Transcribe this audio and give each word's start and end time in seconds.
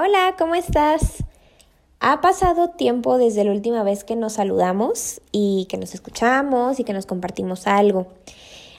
Hola, 0.00 0.36
¿cómo 0.38 0.54
estás? 0.54 1.22
Ha 2.00 2.22
pasado 2.22 2.70
tiempo 2.70 3.18
desde 3.18 3.44
la 3.44 3.50
última 3.50 3.82
vez 3.82 4.04
que 4.04 4.16
nos 4.16 4.34
saludamos 4.34 5.20
y 5.32 5.66
que 5.68 5.76
nos 5.76 5.92
escuchamos 5.92 6.80
y 6.80 6.84
que 6.84 6.94
nos 6.94 7.04
compartimos 7.04 7.66
algo. 7.66 8.06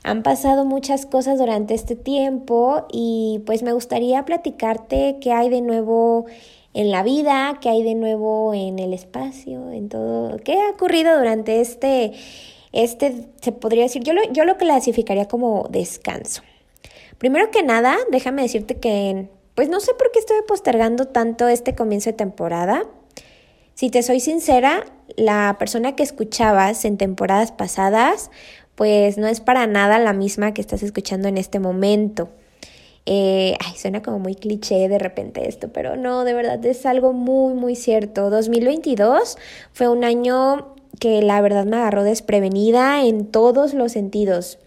Han 0.04 0.24
pasado 0.24 0.66
muchas 0.66 1.06
cosas 1.06 1.38
durante 1.38 1.76
este 1.76 1.96
tiempo 1.96 2.88
y 2.92 3.44
pues 3.46 3.62
me 3.62 3.74
gustaría 3.74 4.26
platicarte 4.26 5.18
qué 5.22 5.32
hay 5.32 5.50
de 5.50 5.62
nuevo 5.62 6.26
en 6.74 6.90
la 6.90 7.04
vida, 7.04 7.60
qué 7.62 7.70
hay 7.70 7.84
de 7.84 7.94
nuevo 7.94 8.56
en 8.56 8.80
el 8.80 8.92
espacio, 8.92 9.72
en 9.72 9.90
todo, 9.90 10.38
qué 10.38 10.60
ha 10.60 10.72
ocurrido 10.72 11.16
durante 11.16 11.62
este, 11.62 12.14
este, 12.72 13.28
se 13.40 13.52
podría 13.52 13.84
decir, 13.84 14.02
yo 14.02 14.14
lo, 14.14 14.22
yo 14.32 14.46
lo 14.46 14.58
clasificaría 14.58 15.28
como 15.28 15.68
descanso. 15.70 16.42
Primero 17.20 17.52
que 17.52 17.62
nada, 17.62 17.98
déjame 18.10 18.42
decirte 18.42 18.80
que 18.80 19.28
pues 19.56 19.70
no 19.70 19.80
sé 19.80 19.94
por 19.94 20.12
qué 20.12 20.20
estoy 20.20 20.38
postergando 20.48 21.06
tanto 21.06 21.48
este 21.48 21.76
comienzo 21.76 22.10
de 22.10 22.18
temporada. 22.18 22.84
Si 23.76 23.90
te 23.90 24.04
soy 24.04 24.20
sincera, 24.20 24.86
la 25.16 25.56
persona 25.60 25.96
que 25.96 26.04
escuchabas 26.04 26.86
en 26.86 26.98
temporadas 26.98 27.52
pasadas, 27.52 28.32
pues 28.76 29.18
no 29.18 29.28
es 29.28 29.42
para 29.42 29.68
nada 29.68 30.00
la 30.00 30.14
misma 30.14 30.54
que 30.54 30.62
estás 30.62 30.84
escuchando 30.84 31.28
en 31.28 31.38
este 31.38 31.60
momento. 31.60 32.30
Eh, 33.06 33.56
ay, 33.60 33.76
suena 33.76 34.02
como 34.02 34.20
muy 34.20 34.36
cliché 34.36 34.88
de 34.88 34.98
repente 34.98 35.50
esto, 35.50 35.74
pero 35.74 35.98
no, 35.98 36.24
de 36.24 36.34
verdad 36.34 36.64
es 36.66 36.86
algo 36.86 37.14
muy, 37.14 37.54
muy 37.54 37.76
cierto. 37.76 38.30
2022 38.30 39.38
fue 39.74 39.90
un 39.90 40.04
año 40.04 40.76
que 41.00 41.22
la 41.22 41.42
verdad 41.42 41.66
me 41.66 41.78
agarró 41.78 42.04
desprevenida 42.04 43.04
en 43.06 43.26
todos 43.26 43.74
los 43.74 43.92
sentidos. 43.92 44.60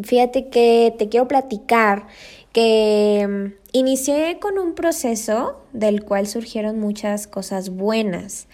Fíjate 0.00 0.48
que 0.48 0.94
te 0.96 1.08
quiero 1.08 1.28
platicar 1.28 2.06
que 2.52 3.26
mm, 3.28 3.54
inicié 3.72 4.38
con 4.40 4.58
un 4.58 4.74
proceso 4.74 5.60
del 5.72 6.04
cual 6.04 6.26
surgieron 6.26 6.78
muchas 6.78 7.26
cosas 7.26 7.70
buenas. 7.70 8.46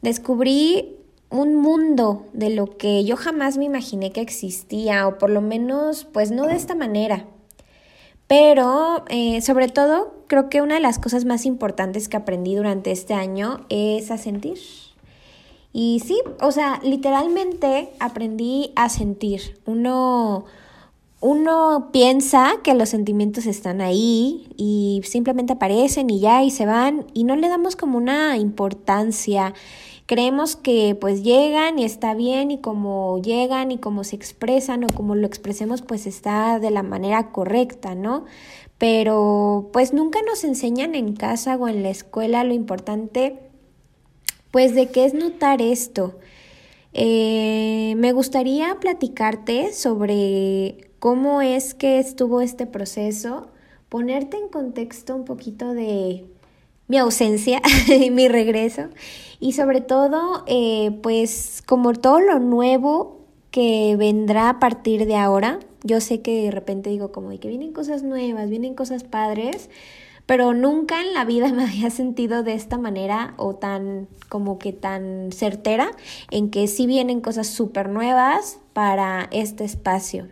Descubrí 0.00 0.96
un 1.30 1.54
mundo 1.54 2.26
de 2.32 2.50
lo 2.50 2.76
que 2.76 3.04
yo 3.04 3.16
jamás 3.16 3.56
me 3.56 3.64
imaginé 3.64 4.12
que 4.12 4.20
existía, 4.20 5.08
o 5.08 5.18
por 5.18 5.30
lo 5.30 5.40
menos, 5.40 6.04
pues 6.04 6.30
no 6.30 6.46
de 6.46 6.56
esta 6.56 6.74
manera. 6.74 7.26
Pero, 8.26 9.04
eh, 9.08 9.40
sobre 9.42 9.68
todo, 9.68 10.14
creo 10.26 10.48
que 10.48 10.62
una 10.62 10.74
de 10.74 10.80
las 10.80 10.98
cosas 10.98 11.24
más 11.24 11.44
importantes 11.46 12.08
que 12.08 12.16
aprendí 12.16 12.54
durante 12.54 12.90
este 12.90 13.14
año 13.14 13.66
es 13.68 14.10
a 14.10 14.18
sentir. 14.18 14.58
Y 15.72 16.00
sí, 16.04 16.20
o 16.40 16.52
sea, 16.52 16.80
literalmente 16.82 17.90
aprendí 17.98 18.72
a 18.76 18.88
sentir. 18.88 19.58
Uno 19.64 20.44
uno 21.22 21.90
piensa 21.92 22.54
que 22.64 22.74
los 22.74 22.88
sentimientos 22.88 23.46
están 23.46 23.80
ahí 23.80 24.48
y 24.56 25.02
simplemente 25.04 25.52
aparecen 25.52 26.10
y 26.10 26.18
ya 26.18 26.42
y 26.42 26.50
se 26.50 26.66
van 26.66 27.06
y 27.14 27.22
no 27.22 27.36
le 27.36 27.48
damos 27.48 27.76
como 27.76 27.96
una 27.96 28.36
importancia. 28.38 29.54
Creemos 30.06 30.56
que 30.56 30.96
pues 31.00 31.22
llegan 31.22 31.78
y 31.78 31.84
está 31.84 32.14
bien 32.14 32.50
y 32.50 32.58
como 32.58 33.22
llegan 33.22 33.70
y 33.70 33.78
como 33.78 34.02
se 34.02 34.16
expresan 34.16 34.82
o 34.82 34.88
como 34.88 35.14
lo 35.14 35.24
expresemos 35.28 35.80
pues 35.80 36.08
está 36.08 36.58
de 36.58 36.72
la 36.72 36.82
manera 36.82 37.30
correcta, 37.30 37.94
¿no? 37.94 38.24
Pero 38.78 39.70
pues 39.72 39.92
nunca 39.92 40.18
nos 40.22 40.42
enseñan 40.42 40.96
en 40.96 41.14
casa 41.14 41.54
o 41.54 41.68
en 41.68 41.84
la 41.84 41.90
escuela 41.90 42.42
lo 42.42 42.52
importante 42.52 43.38
pues 44.50 44.74
de 44.74 44.90
qué 44.90 45.04
es 45.04 45.14
notar 45.14 45.62
esto. 45.62 46.18
Eh, 46.94 47.94
me 47.96 48.10
gustaría 48.10 48.76
platicarte 48.80 49.72
sobre 49.72 50.91
cómo 51.02 51.42
es 51.42 51.74
que 51.74 51.98
estuvo 51.98 52.42
este 52.42 52.64
proceso, 52.64 53.48
ponerte 53.88 54.36
en 54.36 54.46
contexto 54.46 55.16
un 55.16 55.24
poquito 55.24 55.74
de 55.74 56.24
mi 56.86 56.96
ausencia 56.96 57.60
mi 58.12 58.28
regreso 58.28 58.82
y 59.40 59.50
sobre 59.50 59.80
todo 59.80 60.44
eh, 60.46 60.96
pues 61.02 61.60
como 61.66 61.92
todo 61.92 62.20
lo 62.20 62.38
nuevo 62.38 63.18
que 63.50 63.96
vendrá 63.98 64.48
a 64.48 64.60
partir 64.60 65.06
de 65.06 65.16
ahora. 65.16 65.58
Yo 65.82 66.00
sé 66.00 66.20
que 66.20 66.44
de 66.44 66.52
repente 66.52 66.90
digo 66.90 67.10
como 67.10 67.30
que 67.30 67.48
vienen 67.48 67.72
cosas 67.72 68.04
nuevas, 68.04 68.48
vienen 68.48 68.76
cosas 68.76 69.02
padres, 69.02 69.70
pero 70.26 70.54
nunca 70.54 71.00
en 71.00 71.14
la 71.14 71.24
vida 71.24 71.48
me 71.52 71.64
había 71.64 71.90
sentido 71.90 72.44
de 72.44 72.54
esta 72.54 72.78
manera 72.78 73.34
o 73.38 73.56
tan 73.56 74.06
como 74.28 74.56
que 74.60 74.72
tan 74.72 75.32
certera 75.32 75.90
en 76.30 76.48
que 76.52 76.68
sí 76.68 76.86
vienen 76.86 77.20
cosas 77.20 77.48
súper 77.48 77.88
nuevas 77.88 78.60
para 78.72 79.28
este 79.32 79.64
espacio. 79.64 80.28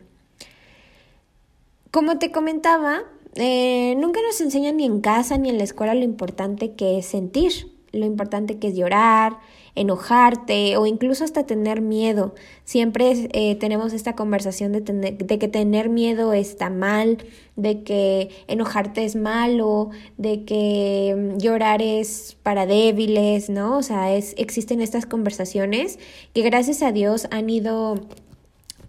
Como 1.90 2.18
te 2.18 2.30
comentaba, 2.30 3.02
eh, 3.34 3.96
nunca 3.98 4.20
nos 4.22 4.40
enseñan 4.40 4.76
ni 4.76 4.84
en 4.84 5.00
casa 5.00 5.38
ni 5.38 5.48
en 5.48 5.58
la 5.58 5.64
escuela 5.64 5.94
lo 5.94 6.04
importante 6.04 6.74
que 6.74 6.98
es 6.98 7.06
sentir, 7.06 7.52
lo 7.90 8.06
importante 8.06 8.58
que 8.58 8.68
es 8.68 8.76
llorar, 8.76 9.38
enojarte 9.74 10.76
o 10.76 10.86
incluso 10.86 11.24
hasta 11.24 11.46
tener 11.46 11.80
miedo. 11.80 12.34
Siempre 12.64 13.28
eh, 13.32 13.56
tenemos 13.56 13.92
esta 13.92 14.14
conversación 14.14 14.70
de, 14.70 14.80
de, 14.80 15.38
que 15.38 15.48
tener 15.48 15.88
miedo 15.88 16.32
está 16.32 16.70
mal, 16.70 17.18
de 17.56 17.82
que 17.82 18.30
enojarte 18.46 19.04
es 19.04 19.16
malo, 19.16 19.90
de 20.16 20.44
que 20.44 21.16
mm, 21.16 21.38
llorar 21.38 21.82
es 21.82 22.36
para 22.44 22.66
débiles, 22.66 23.50
¿no? 23.50 23.78
O 23.78 23.82
sea, 23.82 24.14
es, 24.14 24.34
existen 24.38 24.80
estas 24.80 25.06
conversaciones 25.06 25.98
que 26.34 26.42
gracias 26.42 26.82
a 26.82 26.92
Dios 26.92 27.26
han 27.32 27.50
ido 27.50 27.94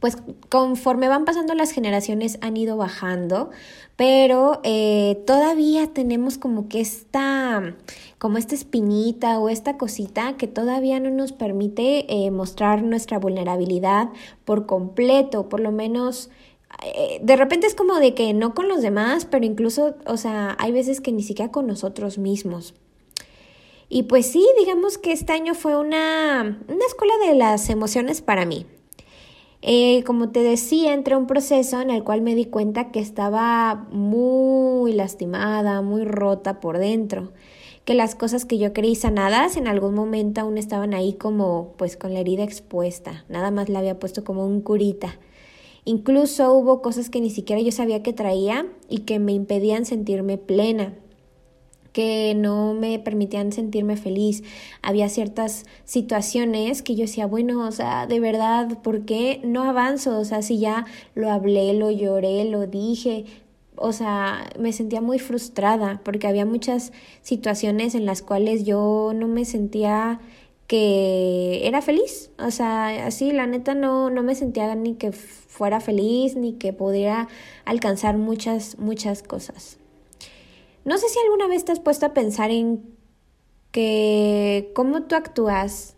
pues 0.02 0.18
conforme 0.50 1.08
van 1.08 1.26
pasando 1.26 1.54
las 1.54 1.72
generaciones 1.72 2.40
han 2.42 2.58
ido 2.58 2.76
bajando, 2.76 3.52
pero 3.96 4.60
eh, 4.64 5.24
todavía 5.28 5.94
tenemos 5.94 6.40
como 6.40 6.68
que 6.68 6.82
esta, 6.82 7.76
como 8.18 8.40
esta 8.40 8.56
espinita 8.56 9.38
o 9.38 9.48
esta 9.48 9.78
cosita 9.78 10.38
que 10.38 10.48
todavía 10.48 11.00
no 11.00 11.12
nos 11.12 11.34
permite 11.34 12.08
eh, 12.10 12.32
mostrar 12.32 12.82
nuestra 12.82 13.20
vulnerabilidad 13.20 14.10
por 14.44 14.66
completo, 14.66 15.48
por 15.48 15.60
lo 15.60 15.72
menos 15.72 16.32
eh, 16.84 17.20
de 17.22 17.36
repente 17.36 17.68
es 17.68 17.76
como 17.76 18.00
de 18.00 18.16
que 18.16 18.34
no 18.34 18.56
con 18.56 18.68
los 18.68 18.82
demás, 18.82 19.26
pero 19.26 19.46
incluso, 19.46 19.96
o 20.08 20.18
sea, 20.18 20.58
hay 20.60 20.72
veces 20.72 21.00
que 21.00 21.12
ni 21.12 21.22
siquiera 21.22 21.52
con 21.52 21.68
nosotros 21.68 22.18
mismos. 22.18 22.74
Y 23.88 24.04
pues 24.04 24.26
sí, 24.32 24.44
digamos 24.58 24.98
que 24.98 25.12
este 25.12 25.34
año 25.34 25.54
fue 25.54 25.78
una, 25.78 26.60
una 26.68 26.86
escuela 26.88 27.14
de 27.28 27.36
las 27.36 27.70
emociones 27.70 28.22
para 28.22 28.46
mí. 28.46 28.66
Eh, 29.64 30.04
como 30.06 30.30
te 30.30 30.42
decía, 30.42 30.94
entré 30.94 31.14
a 31.14 31.18
un 31.20 31.28
proceso 31.28 31.82
en 31.82 31.92
el 31.92 32.04
cual 32.04 32.22
me 32.22 32.34
di 32.34 32.46
cuenta 32.46 32.92
que 32.92 33.00
estaba 33.00 33.88
muy 33.92 34.92
lastimada, 34.94 35.82
muy 35.84 36.04
rota 36.04 36.60
por 36.60 36.80
dentro, 36.80 37.32
que 37.86 37.94
las 37.94 38.16
cosas 38.16 38.46
que 38.46 38.58
yo 38.58 38.74
creí 38.74 38.96
sanadas 38.96 39.58
en 39.58 39.68
algún 39.68 39.94
momento 39.94 40.42
aún 40.42 40.58
estaban 40.58 40.96
ahí 40.96 41.14
como 41.14 41.74
pues 41.78 41.96
con 41.96 42.14
la 42.14 42.22
herida 42.22 42.44
expuesta, 42.44 43.24
nada 43.30 43.52
más 43.52 43.70
la 43.70 43.80
había 43.80 44.00
puesto 44.00 44.24
como 44.24 44.48
un 44.48 44.62
curita. 44.62 45.20
Incluso 45.86 46.54
hubo 46.54 46.82
cosas 46.82 47.10
que 47.10 47.22
ni 47.22 47.30
siquiera 47.30 47.62
yo 47.62 47.72
sabía 47.72 48.04
que 48.04 48.14
traía 48.14 48.66
y 48.90 49.00
que 49.00 49.20
me 49.20 49.34
impedían 49.34 49.86
sentirme 49.86 50.38
plena, 50.38 50.96
que 51.94 52.34
no 52.36 52.74
me 52.74 53.00
permitían 53.00 53.52
sentirme 53.52 53.98
feliz. 53.98 54.44
Había 54.82 55.10
ciertas 55.10 55.66
situaciones 55.86 56.82
que 56.82 56.96
yo 56.96 57.02
decía, 57.02 57.26
bueno, 57.28 57.68
o 57.68 57.72
sea, 57.72 58.08
de 58.08 58.20
verdad, 58.20 58.82
¿por 58.82 59.06
qué 59.06 59.42
no 59.44 59.64
avanzo? 59.64 60.20
O 60.20 60.26
sea, 60.26 60.42
si 60.42 60.60
ya 60.60 60.86
lo 61.16 61.32
hablé, 61.32 61.74
lo 61.74 61.92
lloré, 61.92 62.46
lo 62.46 62.68
dije, 62.68 63.26
o 63.76 63.94
sea, 63.94 64.50
me 64.60 64.74
sentía 64.74 65.02
muy 65.02 65.20
frustrada 65.20 66.02
porque 66.04 66.28
había 66.28 66.46
muchas 66.46 66.94
situaciones 67.22 67.96
en 67.96 68.06
las 68.06 68.22
cuales 68.22 68.64
yo 68.64 69.12
no 69.16 69.28
me 69.28 69.46
sentía 69.46 70.20
que 70.68 71.68
era 71.68 71.82
feliz, 71.82 72.32
o 72.40 72.50
sea, 72.50 73.06
así 73.06 73.34
la 73.34 73.46
neta 73.46 73.76
no, 73.76 74.10
no 74.10 74.24
me 74.24 74.36
sentía 74.36 74.74
ni 74.76 74.94
que 74.94 75.12
fuera 75.12 75.82
feliz 75.82 76.38
ni 76.38 76.54
que 76.54 76.72
pudiera 76.72 77.28
alcanzar 77.66 78.18
muchas, 78.18 78.80
muchas 78.80 79.22
cosas. 79.22 79.81
No 80.84 80.98
sé 80.98 81.10
si 81.10 81.20
alguna 81.20 81.48
vez 81.48 81.66
te 81.66 81.72
has 81.72 81.80
puesto 81.80 82.06
a 82.06 82.14
pensar 82.14 82.52
en 82.52 82.84
que 83.72 84.72
cómo 84.74 85.04
tú 85.04 85.16
actúas 85.16 85.96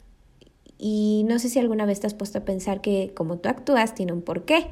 y 0.77 1.23
no 1.27 1.39
sé 1.39 1.49
si 1.49 1.59
alguna 1.59 1.85
vez 1.85 2.01
te 2.01 2.07
has 2.07 2.13
puesto 2.13 2.39
a 2.39 2.45
pensar 2.45 2.81
que 2.81 3.13
cómo 3.15 3.37
tú 3.37 3.49
actúas 3.49 3.95
tiene 3.95 4.11
un 4.11 4.21
porqué. 4.21 4.67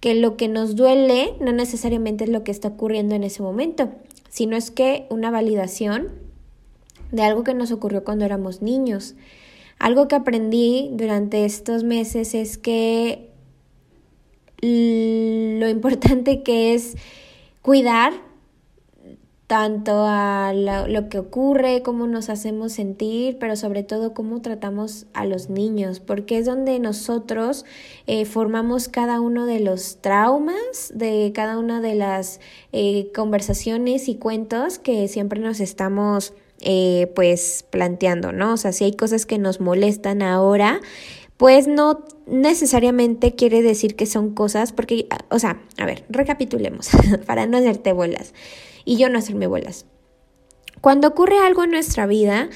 Que 0.00 0.14
lo 0.14 0.36
que 0.36 0.48
nos 0.48 0.76
duele 0.76 1.34
no 1.40 1.52
necesariamente 1.52 2.24
es 2.24 2.30
lo 2.30 2.42
que 2.42 2.50
está 2.50 2.68
ocurriendo 2.68 3.14
en 3.14 3.22
ese 3.22 3.42
momento, 3.42 3.90
sino 4.28 4.56
es 4.56 4.70
que 4.70 5.06
una 5.10 5.30
validación 5.30 6.08
de 7.12 7.22
algo 7.22 7.44
que 7.44 7.54
nos 7.54 7.70
ocurrió 7.70 8.02
cuando 8.02 8.24
éramos 8.24 8.62
niños. 8.62 9.14
Algo 9.78 10.08
que 10.08 10.16
aprendí 10.16 10.90
durante 10.92 11.44
estos 11.44 11.84
meses 11.84 12.34
es 12.34 12.58
que 12.58 13.30
lo 14.62 15.68
importante 15.68 16.42
que 16.42 16.74
es 16.74 16.96
cuidar 17.62 18.12
tanto 19.50 20.04
a 20.06 20.52
lo, 20.54 21.08
que 21.08 21.18
ocurre, 21.18 21.82
cómo 21.82 22.06
nos 22.06 22.30
hacemos 22.30 22.72
sentir, 22.72 23.36
pero 23.40 23.56
sobre 23.56 23.82
todo 23.82 24.14
cómo 24.14 24.40
tratamos 24.42 25.06
a 25.12 25.26
los 25.26 25.50
niños, 25.50 25.98
porque 25.98 26.38
es 26.38 26.46
donde 26.46 26.78
nosotros 26.78 27.64
eh, 28.06 28.26
formamos 28.26 28.86
cada 28.86 29.20
uno 29.20 29.46
de 29.46 29.58
los 29.58 29.96
traumas, 30.00 30.92
de 30.94 31.32
cada 31.34 31.58
una 31.58 31.80
de 31.80 31.96
las 31.96 32.38
eh, 32.70 33.10
conversaciones 33.12 34.08
y 34.08 34.14
cuentos 34.14 34.78
que 34.78 35.08
siempre 35.08 35.40
nos 35.40 35.58
estamos 35.58 36.32
eh, 36.60 37.10
pues 37.16 37.64
planteando, 37.70 38.30
¿no? 38.30 38.52
O 38.52 38.56
sea, 38.56 38.70
si 38.70 38.84
hay 38.84 38.92
cosas 38.92 39.26
que 39.26 39.38
nos 39.38 39.58
molestan 39.58 40.22
ahora, 40.22 40.80
pues 41.40 41.66
no 41.68 42.04
necesariamente 42.26 43.34
quiere 43.34 43.62
decir 43.62 43.96
que 43.96 44.04
son 44.04 44.34
cosas, 44.34 44.72
porque, 44.74 45.08
o 45.30 45.38
sea, 45.38 45.62
a 45.78 45.86
ver, 45.86 46.04
recapitulemos, 46.10 46.90
para 47.26 47.46
no 47.46 47.56
hacerte 47.56 47.94
bolas 47.94 48.34
y 48.84 48.98
yo 48.98 49.08
no 49.08 49.18
hacerme 49.18 49.46
bolas. 49.46 49.86
Cuando 50.82 51.08
ocurre 51.08 51.38
algo 51.38 51.64
en 51.64 51.70
nuestra 51.70 52.06
vida, 52.06 52.50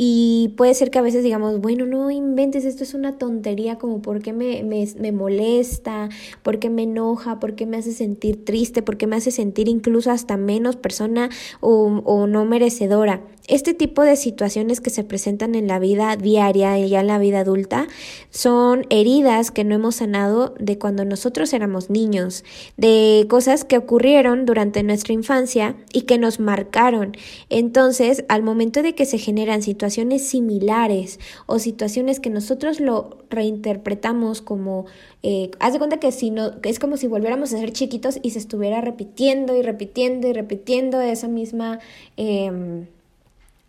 y 0.00 0.54
puede 0.56 0.74
ser 0.74 0.92
que 0.92 1.00
a 1.00 1.02
veces 1.02 1.24
digamos, 1.24 1.60
bueno, 1.60 1.84
no 1.84 2.08
inventes, 2.12 2.64
esto 2.64 2.84
es 2.84 2.94
una 2.94 3.18
tontería, 3.18 3.78
como 3.78 4.00
por 4.00 4.22
qué 4.22 4.32
me, 4.32 4.62
me, 4.62 4.86
me 4.96 5.10
molesta, 5.10 6.08
por 6.44 6.60
qué 6.60 6.70
me 6.70 6.84
enoja, 6.84 7.40
por 7.40 7.56
qué 7.56 7.66
me 7.66 7.78
hace 7.78 7.90
sentir 7.90 8.44
triste, 8.44 8.80
por 8.80 8.96
qué 8.96 9.08
me 9.08 9.16
hace 9.16 9.32
sentir 9.32 9.66
incluso 9.66 10.12
hasta 10.12 10.36
menos 10.36 10.76
persona 10.76 11.30
o, 11.58 12.00
o 12.04 12.28
no 12.28 12.44
merecedora. 12.44 13.24
Este 13.48 13.72
tipo 13.72 14.02
de 14.02 14.16
situaciones 14.16 14.80
que 14.80 14.90
se 14.90 15.04
presentan 15.04 15.54
en 15.54 15.66
la 15.66 15.78
vida 15.78 16.14
diaria 16.16 16.78
y 16.78 16.90
ya 16.90 17.00
en 17.00 17.06
la 17.06 17.18
vida 17.18 17.40
adulta 17.40 17.88
son 18.28 18.84
heridas 18.90 19.50
que 19.50 19.64
no 19.64 19.74
hemos 19.74 19.96
sanado 19.96 20.54
de 20.60 20.78
cuando 20.78 21.06
nosotros 21.06 21.54
éramos 21.54 21.88
niños, 21.88 22.44
de 22.76 23.26
cosas 23.28 23.64
que 23.64 23.78
ocurrieron 23.78 24.44
durante 24.44 24.82
nuestra 24.82 25.14
infancia 25.14 25.76
y 25.94 26.02
que 26.02 26.18
nos 26.18 26.40
marcaron. 26.40 27.16
Entonces, 27.48 28.26
al 28.28 28.42
momento 28.42 28.82
de 28.82 28.94
que 28.94 29.06
se 29.06 29.16
generan 29.16 29.62
situaciones 29.62 29.87
similares 29.90 31.20
o 31.46 31.58
situaciones 31.58 32.20
que 32.20 32.30
nosotros 32.30 32.80
lo 32.80 33.18
reinterpretamos 33.30 34.42
como, 34.42 34.86
eh, 35.22 35.50
haz 35.60 35.72
de 35.72 35.78
cuenta 35.78 35.98
que 35.98 36.12
si 36.12 36.30
no, 36.30 36.52
es 36.62 36.78
como 36.78 36.96
si 36.96 37.06
volviéramos 37.06 37.52
a 37.52 37.58
ser 37.58 37.72
chiquitos 37.72 38.18
y 38.22 38.30
se 38.30 38.38
estuviera 38.38 38.80
repitiendo 38.80 39.56
y 39.56 39.62
repitiendo 39.62 40.28
y 40.28 40.32
repitiendo 40.32 41.00
esa 41.00 41.28
misma... 41.28 41.80
Eh, 42.16 42.86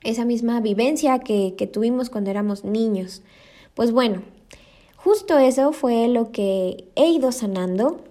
esa 0.02 0.24
misma 0.24 0.62
vivencia 0.62 1.20
que, 1.20 1.56
que 1.58 1.68
tuvimos 1.68 2.10
cuando 2.10 2.30
éramos 2.30 2.64
niños. 2.64 3.22
Pues 3.74 3.92
bueno, 3.92 4.22
justo 4.96 5.38
eso 5.38 5.72
fue 5.74 6.08
lo 6.08 6.32
que 6.32 6.86
he 6.96 7.08
ido 7.10 7.32
sanando. 7.32 8.02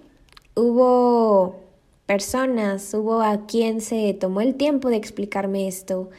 Hubo 0.54 1.56
personas, 2.06 2.92
hubo 2.94 3.20
a 3.20 3.46
quien 3.46 3.80
se 3.80 4.14
tomó 4.14 4.40
el 4.40 4.54
tiempo 4.54 4.88
de 4.88 4.96
explicarme 4.96 5.68
esto, 5.68 6.10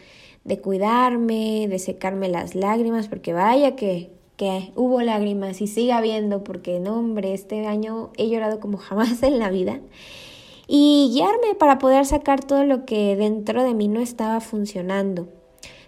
de 0.43 0.59
cuidarme, 0.59 1.67
de 1.67 1.79
secarme 1.79 2.29
las 2.29 2.55
lágrimas, 2.55 3.07
porque 3.07 3.33
vaya 3.33 3.75
que, 3.75 4.11
que 4.37 4.71
hubo 4.75 5.01
lágrimas 5.01 5.61
y 5.61 5.67
sigue 5.67 5.91
habiendo, 5.91 6.43
porque 6.43 6.79
no, 6.79 6.99
hombre, 6.99 7.33
este 7.33 7.67
año 7.67 8.11
he 8.17 8.29
llorado 8.29 8.59
como 8.59 8.77
jamás 8.77 9.21
en 9.23 9.39
la 9.39 9.49
vida. 9.49 9.79
Y 10.67 11.09
guiarme 11.11 11.55
para 11.57 11.79
poder 11.79 12.05
sacar 12.05 12.43
todo 12.43 12.63
lo 12.63 12.85
que 12.85 13.15
dentro 13.15 13.63
de 13.63 13.73
mí 13.73 13.87
no 13.87 14.01
estaba 14.01 14.39
funcionando. 14.39 15.27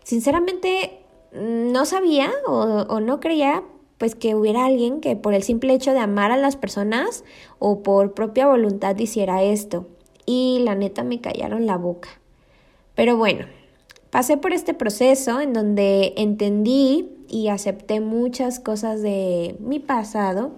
Sinceramente, 0.03 1.01
no 1.31 1.85
sabía 1.85 2.31
o, 2.47 2.99
no 2.99 3.19
creía 3.19 3.63
pues 3.97 4.15
que 4.15 4.33
hubiera 4.33 4.65
alguien 4.65 4.99
que 4.99 5.15
por 5.15 5.35
el 5.35 5.43
simple 5.43 5.73
hecho 5.73 5.93
de 5.93 5.99
amar 5.99 6.31
a 6.31 6.37
las 6.37 6.55
personas 6.55 7.23
o 7.59 7.83
por 7.83 8.15
propia 8.15 8.47
voluntad 8.47 8.97
hiciera 8.97 9.43
esto. 9.43 9.85
Y 10.25 10.61
la 10.63 10.73
neta 10.73 11.03
me 11.03 11.21
callaron 11.21 11.67
la 11.67 11.77
boca. 11.77 12.09
Pero 12.95 13.15
bueno, 13.17 13.45
pasé 14.11 14.37
por 14.37 14.53
este 14.53 14.75
proceso 14.75 15.41
en 15.41 15.53
donde 15.53 16.13
entendí 16.17 17.09
y 17.27 17.47
acepté 17.47 17.99
muchas 17.99 18.59
cosas 18.59 19.01
de 19.01 19.55
mi 19.59 19.79
pasado 19.79 20.51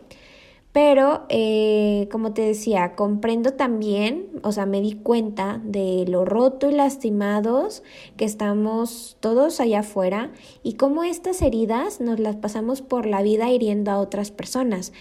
pero, 0.74 1.28
eh, 1.30 2.10
como 2.12 2.34
te 2.34 2.42
decía, 2.42 2.96
comprendo 2.96 3.54
también, 3.54 4.26
o 4.42 4.52
sea, 4.52 4.66
me 4.66 4.82
di 4.82 4.94
cuenta 4.96 5.62
de 5.64 6.06
lo 6.08 6.26
roto 6.26 6.68
y 6.68 6.74
lastimados 6.74 7.84
que 8.18 8.26
estamos 8.26 9.16
todos 9.20 9.60
allá 9.60 9.82
afuera 9.82 10.32
y 10.64 10.74
cómo 10.74 11.04
estas 11.04 11.44
heridas 11.44 12.02
nos 12.02 12.20
las 12.20 12.38
pasamos 12.38 12.82
por 12.82 13.06
la 13.06 13.22
vida 13.22 13.52
hiriendo 13.52 13.92
a 13.92 14.00
otras 14.00 14.32
personas. 14.32 14.94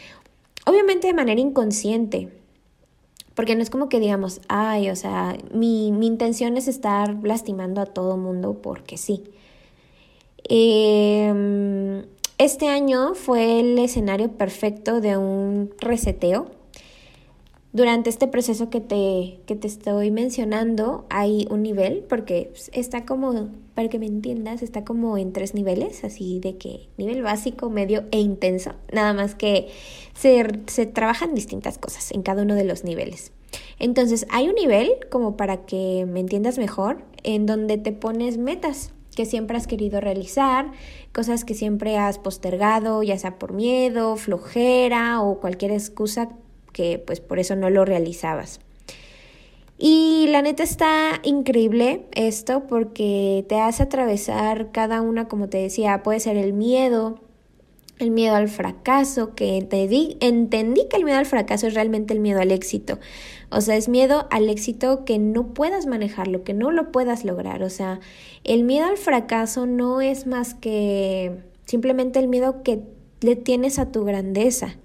Obviamente 0.66 1.06
de 1.06 1.14
manera 1.14 1.40
inconsciente, 1.40 2.41
porque 3.34 3.56
no 3.56 3.62
es 3.62 3.70
como 3.70 3.88
que 3.88 4.00
digamos, 4.00 4.40
ay, 4.48 4.90
o 4.90 4.96
sea, 4.96 5.36
mi, 5.52 5.92
mi 5.92 6.06
intención 6.06 6.56
es 6.56 6.68
estar 6.68 7.16
lastimando 7.22 7.80
a 7.80 7.86
todo 7.86 8.16
mundo 8.16 8.60
porque 8.62 8.96
sí. 8.96 9.24
Eh, 10.48 12.04
este 12.38 12.66
año 12.68 13.14
fue 13.14 13.60
el 13.60 13.78
escenario 13.78 14.32
perfecto 14.32 15.00
de 15.00 15.16
un 15.16 15.70
reseteo. 15.78 16.50
Durante 17.72 18.10
este 18.10 18.28
proceso 18.28 18.68
que 18.68 18.82
te, 18.82 19.40
que 19.46 19.56
te 19.56 19.66
estoy 19.66 20.10
mencionando 20.10 21.06
hay 21.08 21.48
un 21.50 21.62
nivel, 21.62 22.04
porque 22.06 22.52
está 22.72 23.06
como, 23.06 23.48
para 23.74 23.88
que 23.88 23.98
me 23.98 24.04
entiendas, 24.04 24.62
está 24.62 24.84
como 24.84 25.16
en 25.16 25.32
tres 25.32 25.54
niveles, 25.54 26.04
así 26.04 26.38
de 26.38 26.58
que 26.58 26.90
nivel 26.98 27.22
básico, 27.22 27.70
medio 27.70 28.04
e 28.10 28.20
intenso. 28.20 28.72
Nada 28.92 29.14
más 29.14 29.34
que 29.34 29.68
se, 30.12 30.46
se 30.66 30.84
trabajan 30.84 31.34
distintas 31.34 31.78
cosas 31.78 32.12
en 32.12 32.20
cada 32.20 32.42
uno 32.42 32.54
de 32.56 32.64
los 32.64 32.84
niveles. 32.84 33.32
Entonces 33.78 34.26
hay 34.28 34.48
un 34.48 34.54
nivel, 34.54 34.90
como 35.10 35.38
para 35.38 35.64
que 35.64 36.06
me 36.06 36.20
entiendas 36.20 36.58
mejor, 36.58 37.02
en 37.22 37.46
donde 37.46 37.78
te 37.78 37.92
pones 37.92 38.36
metas 38.36 38.92
que 39.16 39.24
siempre 39.24 39.56
has 39.56 39.66
querido 39.66 40.00
realizar, 40.00 40.72
cosas 41.12 41.44
que 41.44 41.54
siempre 41.54 41.96
has 41.96 42.18
postergado, 42.18 43.02
ya 43.02 43.18
sea 43.18 43.38
por 43.38 43.54
miedo, 43.54 44.16
flojera 44.16 45.22
o 45.22 45.40
cualquier 45.40 45.72
excusa 45.72 46.30
que 46.72 47.02
pues 47.04 47.20
por 47.20 47.38
eso 47.38 47.56
no 47.56 47.70
lo 47.70 47.84
realizabas. 47.84 48.60
Y 49.78 50.26
la 50.28 50.42
neta 50.42 50.62
está 50.62 51.20
increíble 51.24 52.06
esto 52.12 52.64
porque 52.68 53.44
te 53.48 53.58
hace 53.58 53.82
atravesar 53.82 54.70
cada 54.70 55.00
una, 55.00 55.26
como 55.26 55.48
te 55.48 55.58
decía, 55.58 56.04
puede 56.04 56.20
ser 56.20 56.36
el 56.36 56.52
miedo, 56.52 57.18
el 57.98 58.12
miedo 58.12 58.36
al 58.36 58.48
fracaso, 58.48 59.34
que 59.34 59.60
te 59.68 59.88
di, 59.88 60.16
entendí 60.20 60.86
que 60.88 60.96
el 60.96 61.04
miedo 61.04 61.18
al 61.18 61.26
fracaso 61.26 61.66
es 61.66 61.74
realmente 61.74 62.14
el 62.14 62.20
miedo 62.20 62.40
al 62.40 62.52
éxito. 62.52 62.98
O 63.50 63.60
sea, 63.60 63.76
es 63.76 63.88
miedo 63.88 64.28
al 64.30 64.48
éxito 64.48 65.04
que 65.04 65.18
no 65.18 65.48
puedas 65.48 65.86
manejarlo, 65.86 66.44
que 66.44 66.54
no 66.54 66.70
lo 66.70 66.92
puedas 66.92 67.24
lograr. 67.24 67.62
O 67.62 67.70
sea, 67.70 68.00
el 68.44 68.64
miedo 68.64 68.86
al 68.86 68.96
fracaso 68.96 69.66
no 69.66 70.00
es 70.00 70.26
más 70.26 70.54
que 70.54 71.38
simplemente 71.66 72.18
el 72.18 72.28
miedo 72.28 72.62
que 72.62 72.80
le 73.20 73.36
tienes 73.36 73.78
a 73.78 73.90
tu 73.90 74.04
grandeza. 74.04 74.76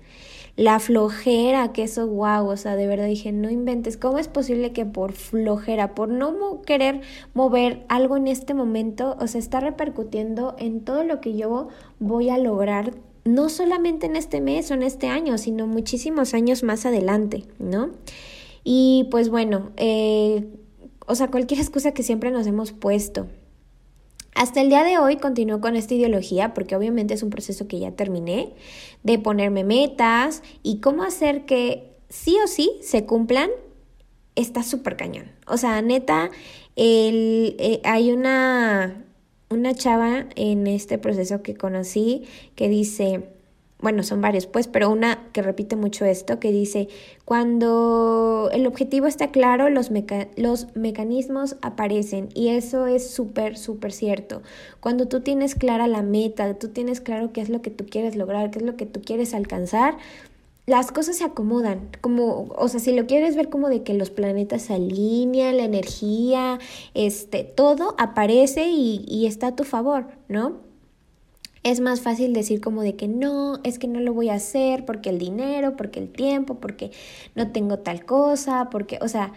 La 0.57 0.79
flojera, 0.79 1.71
que 1.71 1.83
eso, 1.83 2.07
wow, 2.07 2.47
o 2.47 2.57
sea, 2.57 2.75
de 2.75 2.87
verdad 2.87 3.05
dije, 3.05 3.31
no 3.31 3.51
inventes, 3.51 3.95
¿cómo 3.95 4.17
es 4.17 4.27
posible 4.27 4.73
que 4.73 4.85
por 4.85 5.13
flojera, 5.13 5.93
por 5.93 6.09
no 6.09 6.61
querer 6.63 7.01
mover 7.35 7.85
algo 7.89 8.17
en 8.17 8.27
este 8.27 8.55
momento, 8.55 9.15
o 9.19 9.27
sea, 9.27 9.37
está 9.39 9.59
repercutiendo 9.59 10.55
en 10.57 10.81
todo 10.81 11.03
lo 11.03 11.21
que 11.21 11.37
yo 11.37 11.67
voy 11.99 12.29
a 12.29 12.39
lograr 12.39 12.95
no 13.23 13.49
solamente 13.49 14.07
en 14.07 14.15
este 14.15 14.41
mes 14.41 14.71
o 14.71 14.73
en 14.73 14.81
este 14.81 15.07
año, 15.07 15.37
sino 15.37 15.67
muchísimos 15.67 16.33
años 16.33 16.63
más 16.63 16.87
adelante, 16.87 17.43
¿no? 17.59 17.91
Y 18.63 19.07
pues 19.11 19.29
bueno, 19.29 19.69
eh, 19.77 20.47
o 21.05 21.13
sea, 21.13 21.29
cualquier 21.29 21.59
excusa 21.59 21.93
que 21.93 22.01
siempre 22.01 22.31
nos 22.31 22.47
hemos 22.47 22.71
puesto. 22.71 23.27
Hasta 24.35 24.61
el 24.61 24.69
día 24.69 24.83
de 24.83 24.97
hoy 24.97 25.17
continúo 25.17 25.61
con 25.61 25.75
esta 25.75 25.95
ideología 25.95 26.53
porque 26.53 26.75
obviamente 26.75 27.13
es 27.13 27.23
un 27.23 27.29
proceso 27.29 27.67
que 27.67 27.79
ya 27.79 27.91
terminé, 27.91 28.53
de 29.03 29.19
ponerme 29.19 29.63
metas 29.63 30.43
y 30.63 30.79
cómo 30.79 31.03
hacer 31.03 31.45
que 31.45 31.95
sí 32.09 32.37
o 32.43 32.47
sí 32.47 32.71
se 32.81 33.05
cumplan, 33.05 33.49
está 34.35 34.63
súper 34.63 34.95
cañón. 34.95 35.31
O 35.47 35.57
sea, 35.57 35.81
neta, 35.81 36.29
el, 36.75 37.55
eh, 37.59 37.81
hay 37.83 38.11
una, 38.11 39.05
una 39.49 39.73
chava 39.73 40.27
en 40.35 40.67
este 40.67 40.97
proceso 40.97 41.41
que 41.41 41.55
conocí 41.55 42.25
que 42.55 42.69
dice, 42.69 43.29
bueno, 43.79 44.01
son 44.01 44.21
varios 44.21 44.47
pues, 44.47 44.67
pero 44.67 44.89
una 44.89 45.27
que 45.33 45.41
repite 45.41 45.75
mucho 45.75 46.05
esto, 46.05 46.39
que 46.39 46.51
dice, 46.51 46.87
cuando 47.25 48.49
el 48.51 48.65
objetivo 48.65 49.05
está 49.05 49.29
claro, 49.29 49.69
los, 49.69 49.91
los 50.35 50.75
mecanismos 50.75 51.57
aparecen 51.61 52.29
y 52.33 52.49
eso 52.49 52.87
es 52.87 53.09
súper, 53.09 53.57
súper 53.57 53.91
cierto. 53.91 54.41
Cuando 54.79 55.07
tú 55.07 55.21
tienes 55.21 55.53
clara 55.53 55.87
la 55.87 56.01
meta, 56.01 56.55
tú 56.55 56.69
tienes 56.69 57.01
claro 57.01 57.31
qué 57.31 57.41
es 57.41 57.49
lo 57.49 57.61
que 57.61 57.69
tú 57.69 57.85
quieres 57.85 58.15
lograr, 58.15 58.49
qué 58.49 58.59
es 58.59 58.65
lo 58.65 58.75
que 58.75 58.87
tú 58.87 59.01
quieres 59.01 59.35
alcanzar, 59.35 59.97
las 60.65 60.91
cosas 60.91 61.17
se 61.17 61.23
acomodan, 61.23 61.89
como, 62.01 62.49
o 62.57 62.67
sea, 62.67 62.81
si 62.81 62.93
lo 62.93 63.05
quieres 63.07 63.37
ver 63.37 63.49
como 63.49 63.69
de 63.69 63.83
que 63.83 63.93
los 63.93 64.09
planetas 64.09 64.63
se 64.63 64.73
alinean, 64.73 65.55
la 65.55 65.63
energía, 65.63 66.59
este, 66.93 67.43
todo 67.45 67.95
aparece 67.97 68.67
y, 68.67 69.05
y 69.07 69.27
está 69.27 69.47
a 69.47 69.55
tu 69.55 69.63
favor, 69.63 70.07
¿no? 70.27 70.66
Es 71.63 71.79
más 71.79 72.01
fácil 72.01 72.33
decir 72.33 72.61
como 72.61 72.81
de 72.81 72.95
que 72.95 73.07
no, 73.07 73.59
es 73.63 73.79
que 73.79 73.87
no 73.87 73.99
lo 73.99 74.13
voy 74.13 74.29
a 74.29 74.35
hacer 74.35 74.85
porque 74.85 75.09
el 75.09 75.19
dinero, 75.19 75.75
porque 75.75 75.99
el 75.99 76.09
tiempo, 76.09 76.55
porque 76.55 76.91
no 77.35 77.51
tengo 77.51 77.79
tal 77.79 78.05
cosa, 78.05 78.69
porque, 78.69 78.99
o 79.01 79.07
sea, 79.07 79.33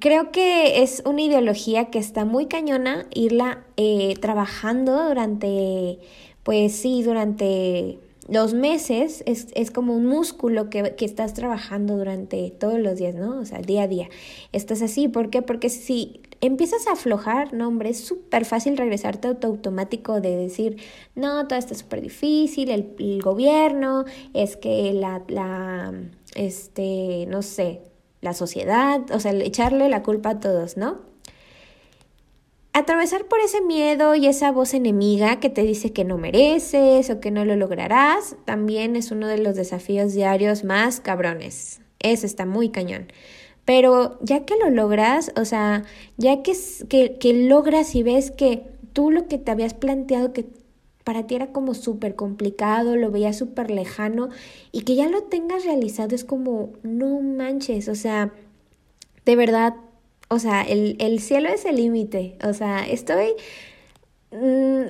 creo 0.00 0.30
que 0.32 0.82
es 0.82 1.02
una 1.06 1.22
ideología 1.22 1.86
que 1.86 1.98
está 1.98 2.24
muy 2.24 2.46
cañona 2.46 3.06
irla 3.14 3.64
eh, 3.76 4.14
trabajando 4.20 5.08
durante, 5.08 5.98
pues 6.42 6.72
sí, 6.74 7.02
durante 7.02 7.98
los 8.28 8.54
meses 8.54 9.22
es, 9.26 9.48
es 9.54 9.70
como 9.70 9.94
un 9.94 10.06
músculo 10.06 10.68
que, 10.68 10.94
que, 10.96 11.04
estás 11.04 11.32
trabajando 11.34 11.96
durante 11.96 12.50
todos 12.50 12.78
los 12.80 12.96
días, 12.96 13.14
¿no? 13.14 13.38
O 13.38 13.44
sea, 13.44 13.60
día 13.60 13.84
a 13.84 13.88
día. 13.88 14.08
Estás 14.52 14.82
así, 14.82 15.06
¿por 15.06 15.30
qué? 15.30 15.42
Porque 15.42 15.70
si 15.70 16.20
empiezas 16.46 16.86
a 16.86 16.92
aflojar, 16.92 17.52
no, 17.52 17.68
hombre, 17.68 17.90
es 17.90 18.00
súper 18.04 18.44
fácil 18.44 18.76
regresarte 18.76 19.28
auto 19.28 19.46
automático 19.46 20.20
de 20.20 20.36
decir, 20.36 20.76
no, 21.14 21.46
todo 21.46 21.58
está 21.58 21.74
súper 21.74 22.00
difícil, 22.00 22.70
el, 22.70 22.94
el, 22.98 23.22
gobierno, 23.22 24.04
es 24.34 24.56
que 24.56 24.92
la, 24.92 25.22
la, 25.28 25.92
este, 26.34 27.26
no 27.28 27.42
sé, 27.42 27.82
la 28.20 28.34
sociedad, 28.34 29.00
o 29.10 29.20
sea, 29.20 29.32
echarle 29.32 29.88
la 29.88 30.02
culpa 30.02 30.30
a 30.30 30.40
todos, 30.40 30.76
¿no? 30.76 31.00
Atravesar 32.72 33.24
por 33.24 33.40
ese 33.40 33.62
miedo 33.62 34.14
y 34.14 34.26
esa 34.26 34.52
voz 34.52 34.74
enemiga 34.74 35.40
que 35.40 35.48
te 35.48 35.62
dice 35.62 35.94
que 35.94 36.04
no 36.04 36.18
mereces 36.18 37.08
o 37.08 37.20
que 37.20 37.30
no 37.30 37.46
lo 37.46 37.56
lograrás, 37.56 38.36
también 38.44 38.96
es 38.96 39.10
uno 39.10 39.28
de 39.28 39.38
los 39.38 39.56
desafíos 39.56 40.12
diarios 40.12 40.62
más 40.62 41.00
cabrones. 41.00 41.80
Eso 42.00 42.26
está 42.26 42.44
muy 42.44 42.68
cañón. 42.68 43.06
Pero 43.66 44.18
ya 44.22 44.46
que 44.46 44.54
lo 44.56 44.70
logras, 44.70 45.32
o 45.36 45.44
sea, 45.44 45.84
ya 46.16 46.42
que, 46.42 46.54
que, 46.88 47.32
logras 47.34 47.94
y 47.94 48.02
ves 48.02 48.30
que 48.30 48.62
tú 48.94 49.10
lo 49.10 49.28
que 49.28 49.36
te 49.36 49.50
habías 49.50 49.74
planteado 49.74 50.32
que 50.32 50.46
para 51.04 51.26
ti 51.26 51.34
era 51.34 51.48
como 51.48 51.74
súper 51.74 52.14
complicado, 52.14 52.96
lo 52.96 53.10
veías 53.10 53.36
súper 53.36 53.70
lejano 53.70 54.30
y 54.72 54.82
que 54.82 54.94
ya 54.94 55.08
lo 55.08 55.24
tengas 55.24 55.64
realizado 55.66 56.14
es 56.14 56.24
como, 56.24 56.72
no 56.82 57.20
manches, 57.20 57.88
o 57.88 57.94
sea, 57.94 58.32
de 59.26 59.36
verdad 59.36 59.74
o 60.28 60.38
sea, 60.38 60.62
el, 60.62 60.96
el 60.98 61.20
cielo 61.20 61.48
es 61.48 61.64
el 61.64 61.76
límite. 61.76 62.36
O 62.44 62.52
sea, 62.52 62.86
estoy, 62.86 63.34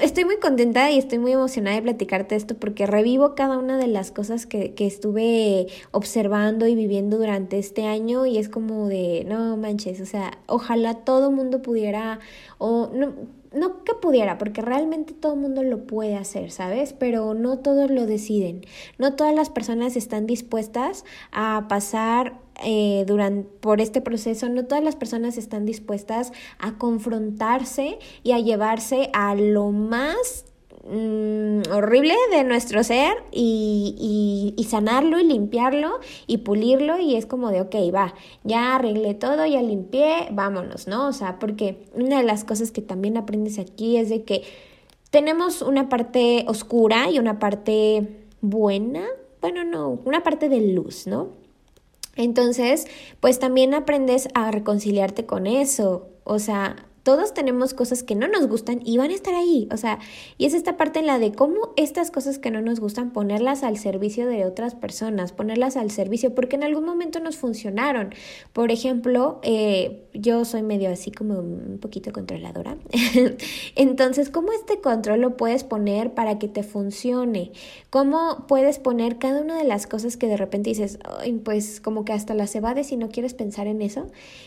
estoy 0.00 0.24
muy 0.24 0.38
contenta 0.38 0.90
y 0.90 0.98
estoy 0.98 1.18
muy 1.18 1.32
emocionada 1.32 1.76
de 1.76 1.82
platicarte 1.82 2.34
esto 2.34 2.56
porque 2.56 2.86
revivo 2.86 3.34
cada 3.34 3.58
una 3.58 3.78
de 3.78 3.86
las 3.86 4.10
cosas 4.10 4.46
que, 4.46 4.74
que 4.74 4.86
estuve 4.86 5.66
observando 5.92 6.66
y 6.66 6.74
viviendo 6.74 7.18
durante 7.18 7.58
este 7.58 7.86
año 7.86 8.26
y 8.26 8.38
es 8.38 8.48
como 8.48 8.88
de, 8.88 9.24
no 9.26 9.56
manches, 9.56 10.00
o 10.00 10.06
sea, 10.06 10.38
ojalá 10.46 10.94
todo 11.04 11.30
mundo 11.30 11.62
pudiera, 11.62 12.18
o 12.58 12.90
no, 12.92 13.14
no 13.52 13.84
que 13.84 13.94
pudiera, 13.94 14.38
porque 14.38 14.62
realmente 14.62 15.14
todo 15.14 15.36
mundo 15.36 15.62
lo 15.62 15.86
puede 15.86 16.16
hacer, 16.16 16.50
¿sabes? 16.50 16.92
Pero 16.92 17.34
no 17.34 17.58
todos 17.58 17.90
lo 17.90 18.06
deciden. 18.06 18.64
No 18.98 19.14
todas 19.14 19.34
las 19.34 19.50
personas 19.50 19.96
están 19.96 20.26
dispuestas 20.26 21.04
a 21.32 21.66
pasar 21.68 22.45
eh, 22.64 23.04
durante, 23.06 23.48
por 23.60 23.80
este 23.80 24.00
proceso, 24.00 24.48
no 24.48 24.64
todas 24.64 24.82
las 24.82 24.96
personas 24.96 25.38
están 25.38 25.66
dispuestas 25.66 26.32
a 26.58 26.78
confrontarse 26.78 27.98
y 28.22 28.32
a 28.32 28.38
llevarse 28.38 29.10
a 29.12 29.34
lo 29.34 29.70
más 29.72 30.46
Mm, 30.88 31.62
horrible 31.72 32.14
de 32.30 32.44
nuestro 32.44 32.84
ser 32.84 33.16
y, 33.32 34.54
y, 34.56 34.64
sanarlo 34.64 35.18
y 35.18 35.24
limpiarlo 35.24 35.98
y 36.28 36.38
pulirlo 36.38 37.00
y 37.00 37.16
es 37.16 37.26
como 37.26 37.50
de, 37.50 37.60
ok, 37.60 37.74
va, 37.92 38.14
ya 38.44 38.76
arreglé 38.76 39.14
todo, 39.14 39.46
ya 39.46 39.60
limpié, 39.62 40.28
vámonos, 40.30 40.86
¿no? 40.86 41.08
O 41.08 41.12
sea, 41.12 41.40
porque 41.40 41.88
una 41.94 42.18
de 42.18 42.22
las 42.22 42.44
cosas 42.44 42.70
que 42.70 42.82
también 42.82 43.16
aprendes 43.16 43.58
aquí 43.58 43.96
es 43.96 44.08
de 44.10 44.22
que 44.22 44.44
tenemos 45.10 45.60
una 45.60 45.88
parte 45.88 46.44
oscura 46.46 47.10
y 47.10 47.18
una 47.18 47.40
parte 47.40 48.24
buena, 48.40 49.06
bueno, 49.40 49.64
no, 49.64 49.98
una 50.04 50.22
parte 50.22 50.48
de 50.48 50.60
luz, 50.60 51.08
¿no? 51.08 51.30
Entonces, 52.16 52.86
pues 53.20 53.38
también 53.38 53.74
aprendes 53.74 54.28
a 54.34 54.50
reconciliarte 54.50 55.26
con 55.26 55.46
eso, 55.46 56.08
o 56.24 56.38
sea, 56.38 56.86
todos 57.06 57.34
tenemos 57.34 57.72
cosas 57.72 58.02
que 58.02 58.16
no 58.16 58.26
nos 58.26 58.48
gustan 58.48 58.80
y 58.84 58.98
van 58.98 59.12
a 59.12 59.14
estar 59.14 59.32
ahí. 59.32 59.68
O 59.70 59.76
sea, 59.76 60.00
y 60.38 60.46
es 60.46 60.54
esta 60.54 60.76
parte 60.76 60.98
en 60.98 61.06
la 61.06 61.20
de 61.20 61.30
cómo 61.30 61.72
estas 61.76 62.10
cosas 62.10 62.40
que 62.40 62.50
no 62.50 62.60
nos 62.62 62.80
gustan 62.80 63.12
ponerlas 63.12 63.62
al 63.62 63.78
servicio 63.78 64.26
de 64.26 64.44
otras 64.44 64.74
personas, 64.74 65.30
ponerlas 65.30 65.76
al 65.76 65.92
servicio, 65.92 66.34
porque 66.34 66.56
en 66.56 66.64
algún 66.64 66.84
momento 66.84 67.20
nos 67.20 67.36
funcionaron. 67.36 68.12
Por 68.52 68.72
ejemplo, 68.72 69.38
eh, 69.44 70.05
yo 70.20 70.44
soy 70.44 70.62
medio 70.62 70.90
así 70.90 71.10
como 71.10 71.38
un 71.38 71.78
poquito 71.80 72.12
controladora. 72.12 72.76
Entonces, 73.76 74.30
¿cómo 74.30 74.52
este 74.52 74.80
control 74.80 75.20
lo 75.20 75.36
puedes 75.36 75.64
poner 75.64 76.14
para 76.14 76.38
que 76.38 76.48
te 76.48 76.62
funcione? 76.62 77.52
¿Cómo 77.90 78.46
puedes 78.48 78.78
poner 78.78 79.18
cada 79.18 79.40
una 79.40 79.58
de 79.58 79.64
las 79.64 79.86
cosas 79.86 80.16
que 80.16 80.28
de 80.28 80.36
repente 80.36 80.70
dices, 80.70 80.98
pues 81.44 81.80
como 81.80 82.04
que 82.04 82.12
hasta 82.12 82.34
las 82.34 82.54
evades 82.54 82.92
y 82.92 82.96
no 82.96 83.08
quieres 83.08 83.34
pensar 83.34 83.66
en 83.66 83.82
eso? 83.82 84.06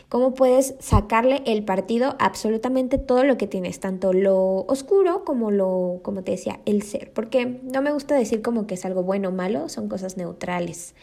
¿Cómo 0.09 0.33
puedes 0.33 0.75
sacarle 0.79 1.41
el 1.45 1.63
partido 1.63 2.15
absolutamente? 2.19 2.49
absolutamente 2.49 2.97
todo 2.97 3.23
lo 3.23 3.37
que 3.37 3.47
tienes, 3.47 3.79
tanto 3.79 4.11
lo 4.11 4.61
oscuro 4.61 5.23
como 5.23 5.51
lo, 5.51 5.99
como 6.03 6.23
te 6.23 6.31
decía, 6.31 6.59
el 6.65 6.81
ser, 6.83 7.11
porque 7.13 7.59
no 7.63 7.81
me 7.81 7.91
gusta 7.91 8.15
decir 8.15 8.41
como 8.41 8.65
que 8.65 8.73
es 8.73 8.85
algo 8.85 9.03
bueno 9.03 9.29
o 9.29 9.31
malo, 9.31 9.69
son 9.69 9.87
cosas 9.87 10.17
neutrales. 10.17 10.95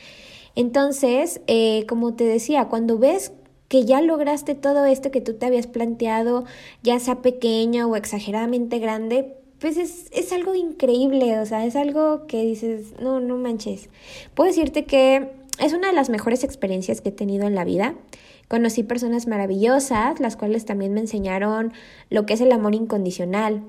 Entonces, 0.55 1.41
eh, 1.47 1.85
como 1.87 2.15
te 2.15 2.25
decía, 2.25 2.67
cuando 2.67 2.99
ves 2.99 3.33
que 3.69 3.85
ya 3.85 4.01
lograste 4.01 4.55
todo 4.55 4.85
esto 4.85 5.11
que 5.11 5.21
tú 5.21 5.35
te 5.35 5.47
habías 5.47 5.67
planteado, 5.67 6.45
ya 6.83 6.99
sea 7.01 7.23
pequeño 7.23 7.89
o 7.89 7.97
exageradamente 7.97 8.79
grande, 8.79 9.35
pues 9.59 9.77
es, 9.77 10.09
es 10.13 10.33
algo 10.33 10.55
increíble, 10.55 11.39
o 11.41 11.47
sea, 11.47 11.65
es 11.65 11.77
algo 11.77 12.27
que 12.27 12.43
dices, 12.43 12.95
no, 13.01 13.21
no 13.21 13.37
manches. 13.37 13.89
Puedo 14.35 14.49
decirte 14.49 14.85
que 14.85 15.31
es 15.59 15.73
una 15.73 15.89
de 15.89 15.95
las 15.95 16.11
mejores 16.11 16.45
experiencias 16.45 17.01
que 17.01 17.09
he 17.09 17.13
tenido 17.13 17.47
en 17.47 17.55
la 17.55 17.65
vida. 17.65 17.95
Conocí 18.49 18.83
personas 18.83 19.27
maravillosas, 19.27 20.21
las 20.21 20.37
cuales 20.37 20.67
también 20.67 20.93
me 20.93 21.01
enseñaron 21.01 21.73
lo 22.11 22.27
que 22.27 22.35
es 22.35 22.41
el 22.41 22.53
amor 22.53 22.75
incondicional. 22.75 23.65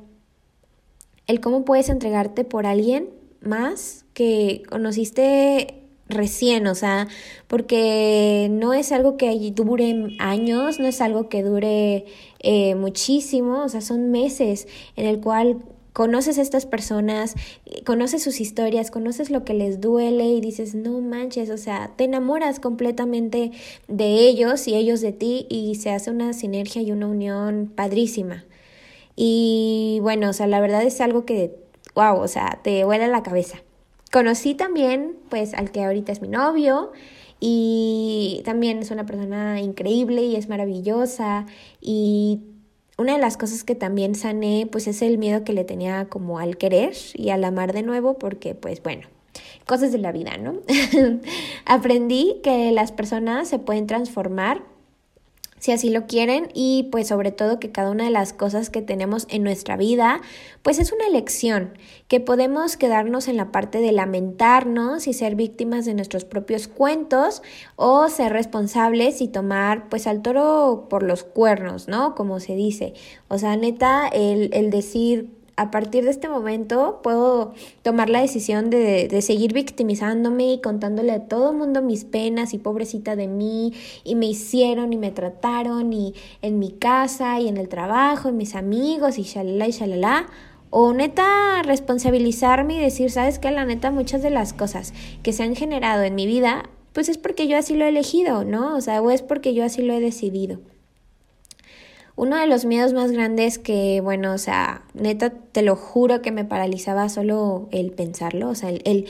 El 1.26 1.40
cómo 1.40 1.66
puedes 1.66 1.90
entregarte 1.90 2.44
por 2.44 2.66
alguien 2.66 3.10
más 3.42 4.06
que 4.14 4.64
conociste 4.70 5.87
recién, 6.10 6.68
o 6.68 6.76
sea, 6.76 7.08
porque 7.48 8.48
no 8.52 8.74
es 8.74 8.92
algo 8.92 9.18
que 9.18 9.52
dure 9.52 10.16
años, 10.20 10.80
no 10.80 10.88
es 10.88 11.02
algo 11.02 11.30
que 11.30 11.44
dure 11.44 12.06
eh, 12.40 12.76
muchísimo, 12.76 13.64
o 13.64 13.70
sea, 13.70 13.82
son 13.82 14.12
meses 14.12 14.68
en 14.96 15.06
el 15.06 15.20
cual 15.20 15.58
conoces 15.98 16.38
a 16.38 16.44
estas 16.44 16.68
personas, 16.68 17.34
conoces 17.84 18.22
sus 18.22 18.40
historias, 18.40 18.92
conoces 18.92 19.32
lo 19.32 19.44
que 19.44 19.56
les 19.56 19.82
duele 19.82 20.26
y 20.26 20.42
dices, 20.42 20.76
no 20.76 21.02
manches, 21.02 21.50
o 21.50 21.58
sea, 21.58 21.94
te 21.96 22.04
enamoras 22.04 22.60
completamente 22.60 23.52
de 23.88 24.28
ellos 24.28 24.68
y 24.68 24.76
ellos 24.76 25.02
de 25.02 25.12
ti 25.12 25.48
y 25.50 25.74
se 25.74 25.90
hace 25.90 26.12
una 26.12 26.34
sinergia 26.34 26.84
y 26.84 26.92
una 26.92 27.08
unión 27.08 27.72
padrísima. 27.76 28.46
Y 29.16 29.98
bueno, 30.04 30.30
o 30.30 30.34
sea, 30.34 30.46
la 30.46 30.60
verdad 30.60 30.84
es 30.84 31.02
algo 31.02 31.26
que, 31.26 31.56
wow, 31.96 32.20
o 32.20 32.28
sea, 32.28 32.60
te 32.64 32.84
vuela 32.86 33.08
la 33.08 33.24
cabeza. 33.24 33.64
Conocí 34.12 34.56
también, 34.56 35.16
pues, 35.30 35.54
al 35.54 35.72
que 35.72 35.84
ahorita 35.84 36.12
es 36.12 36.22
mi 36.22 36.30
novio 36.30 36.92
y 37.40 38.42
también 38.46 38.80
es 38.80 38.92
una 38.92 39.06
persona 39.06 39.62
increíble 39.62 40.24
y 40.24 40.36
es 40.36 40.50
maravillosa 40.50 41.46
y 41.82 42.42
una 42.98 43.14
de 43.14 43.20
las 43.20 43.38
cosas 43.38 43.64
que 43.64 43.76
también 43.76 44.16
sané, 44.16 44.68
pues 44.72 44.88
es 44.88 45.02
el 45.02 45.18
miedo 45.18 45.44
que 45.44 45.54
le 45.54 45.64
tenía 45.64 46.06
como 46.06 46.40
al 46.40 46.58
querer 46.58 46.94
y 47.14 47.30
al 47.30 47.44
amar 47.44 47.74
de 47.74 47.84
nuevo, 47.84 48.18
porque 48.18 48.56
pues 48.56 48.82
bueno, 48.82 49.08
cosas 49.68 49.92
de 49.92 50.00
la 50.00 50.12
vida, 50.12 50.38
¿no? 50.38 50.62
Aprendí 51.66 52.40
que 52.42 52.72
las 52.72 52.92
personas 52.92 53.48
se 53.48 53.60
pueden 53.60 53.86
transformar 53.86 54.64
si 55.60 55.72
así 55.72 55.90
lo 55.90 56.06
quieren 56.06 56.50
y 56.54 56.88
pues 56.92 57.08
sobre 57.08 57.32
todo 57.32 57.60
que 57.60 57.72
cada 57.72 57.92
una 57.92 58.06
de 58.06 58.12
las 58.12 58.34
cosas 58.34 58.70
que 58.70 58.82
tenemos 58.82 59.28
en 59.30 59.44
nuestra 59.44 59.78
vida 59.78 60.22
pues 60.62 60.80
es 60.80 60.92
una 60.92 61.08
elección 61.08 61.78
que 62.08 62.20
podemos 62.20 62.78
quedarnos 62.78 63.28
en 63.28 63.38
la 63.38 63.52
parte 63.52 63.80
de 63.80 63.92
lamentarnos 63.92 65.08
y 65.08 65.14
ser 65.14 65.36
víctimas 65.36 65.86
de 65.86 65.94
nuestros 65.94 66.26
propios 66.26 66.68
cuentos 66.68 67.42
o 67.76 68.08
ser 68.10 68.34
responsables 68.34 69.22
y 69.22 69.28
tomar 69.28 69.90
pues 69.90 70.08
al 70.08 70.22
toro 70.22 70.88
por 70.90 71.04
los 71.04 71.24
cuernos, 71.24 71.88
¿no? 71.88 72.16
Como 72.16 72.40
se 72.40 72.56
dice. 72.56 72.94
O 73.28 73.38
sea, 73.38 73.56
neta, 73.56 74.08
el, 74.08 74.50
el 74.54 74.70
decir 74.70 75.37
a 75.58 75.72
partir 75.72 76.04
de 76.04 76.12
este 76.12 76.30
momento 76.30 77.00
puedo 77.02 77.54
tomar 77.82 78.10
la 78.10 78.22
decisión 78.22 78.70
de, 78.70 79.08
de 79.08 79.22
seguir 79.24 79.54
victimizándome 79.54 80.54
y 80.54 80.62
contándole 80.62 81.12
a 81.12 81.26
todo 81.28 81.50
el 81.52 81.58
mundo 81.58 81.82
mis 81.82 82.06
penas 82.06 82.54
y 82.54 82.60
pobrecita 82.60 83.16
de 83.16 83.28
mí 83.28 83.74
y 84.04 84.14
me 84.16 84.28
hicieron 84.28 84.94
y 84.94 84.98
me 84.98 85.10
trataron 85.10 85.92
y 85.92 86.14
en 86.44 86.60
mi 86.60 86.72
casa 86.72 87.40
y 87.40 87.48
en 87.48 87.58
el 87.58 87.70
trabajo 87.70 88.30
y 88.30 88.34
mis 88.34 88.54
amigos 88.56 89.18
y 89.18 89.24
shalala 89.24 89.68
y 89.68 89.72
shalala. 89.72 90.28
O 90.70 90.94
neta 90.94 91.64
responsabilizarme 91.64 92.76
y 92.76 92.80
decir, 92.80 93.10
sabes 93.10 93.40
que 93.40 93.50
la 93.50 93.66
neta 93.66 93.90
muchas 93.90 94.22
de 94.22 94.30
las 94.30 94.54
cosas 94.54 94.94
que 95.24 95.34
se 95.34 95.42
han 95.42 95.56
generado 95.56 96.04
en 96.04 96.14
mi 96.14 96.28
vida, 96.28 96.70
pues 96.94 97.10
es 97.10 97.18
porque 97.18 97.48
yo 97.48 97.58
así 97.58 97.76
lo 97.76 97.86
he 97.86 97.90
elegido, 97.90 98.44
¿no? 98.44 98.76
O 98.76 98.82
sea, 98.82 99.02
o 99.02 99.10
es 99.10 99.22
porque 99.22 99.54
yo 99.54 99.64
así 99.64 99.82
lo 99.82 99.94
he 99.94 100.02
decidido. 100.02 100.60
Uno 102.18 102.36
de 102.36 102.48
los 102.48 102.66
miedos 102.66 102.92
más 102.92 103.12
grandes 103.12 103.58
que, 103.58 104.02
bueno, 104.02 104.34
o 104.34 104.38
sea, 104.38 104.84
neta, 104.94 105.30
te 105.30 105.62
lo 105.62 105.78
juro 105.78 106.22
que 106.22 106.32
me 106.32 106.44
paralizaba 106.44 107.08
solo 107.08 107.70
el 107.72 107.92
pensarlo, 107.92 108.50
o 108.50 108.56
sea, 108.56 108.70
el, 108.70 109.08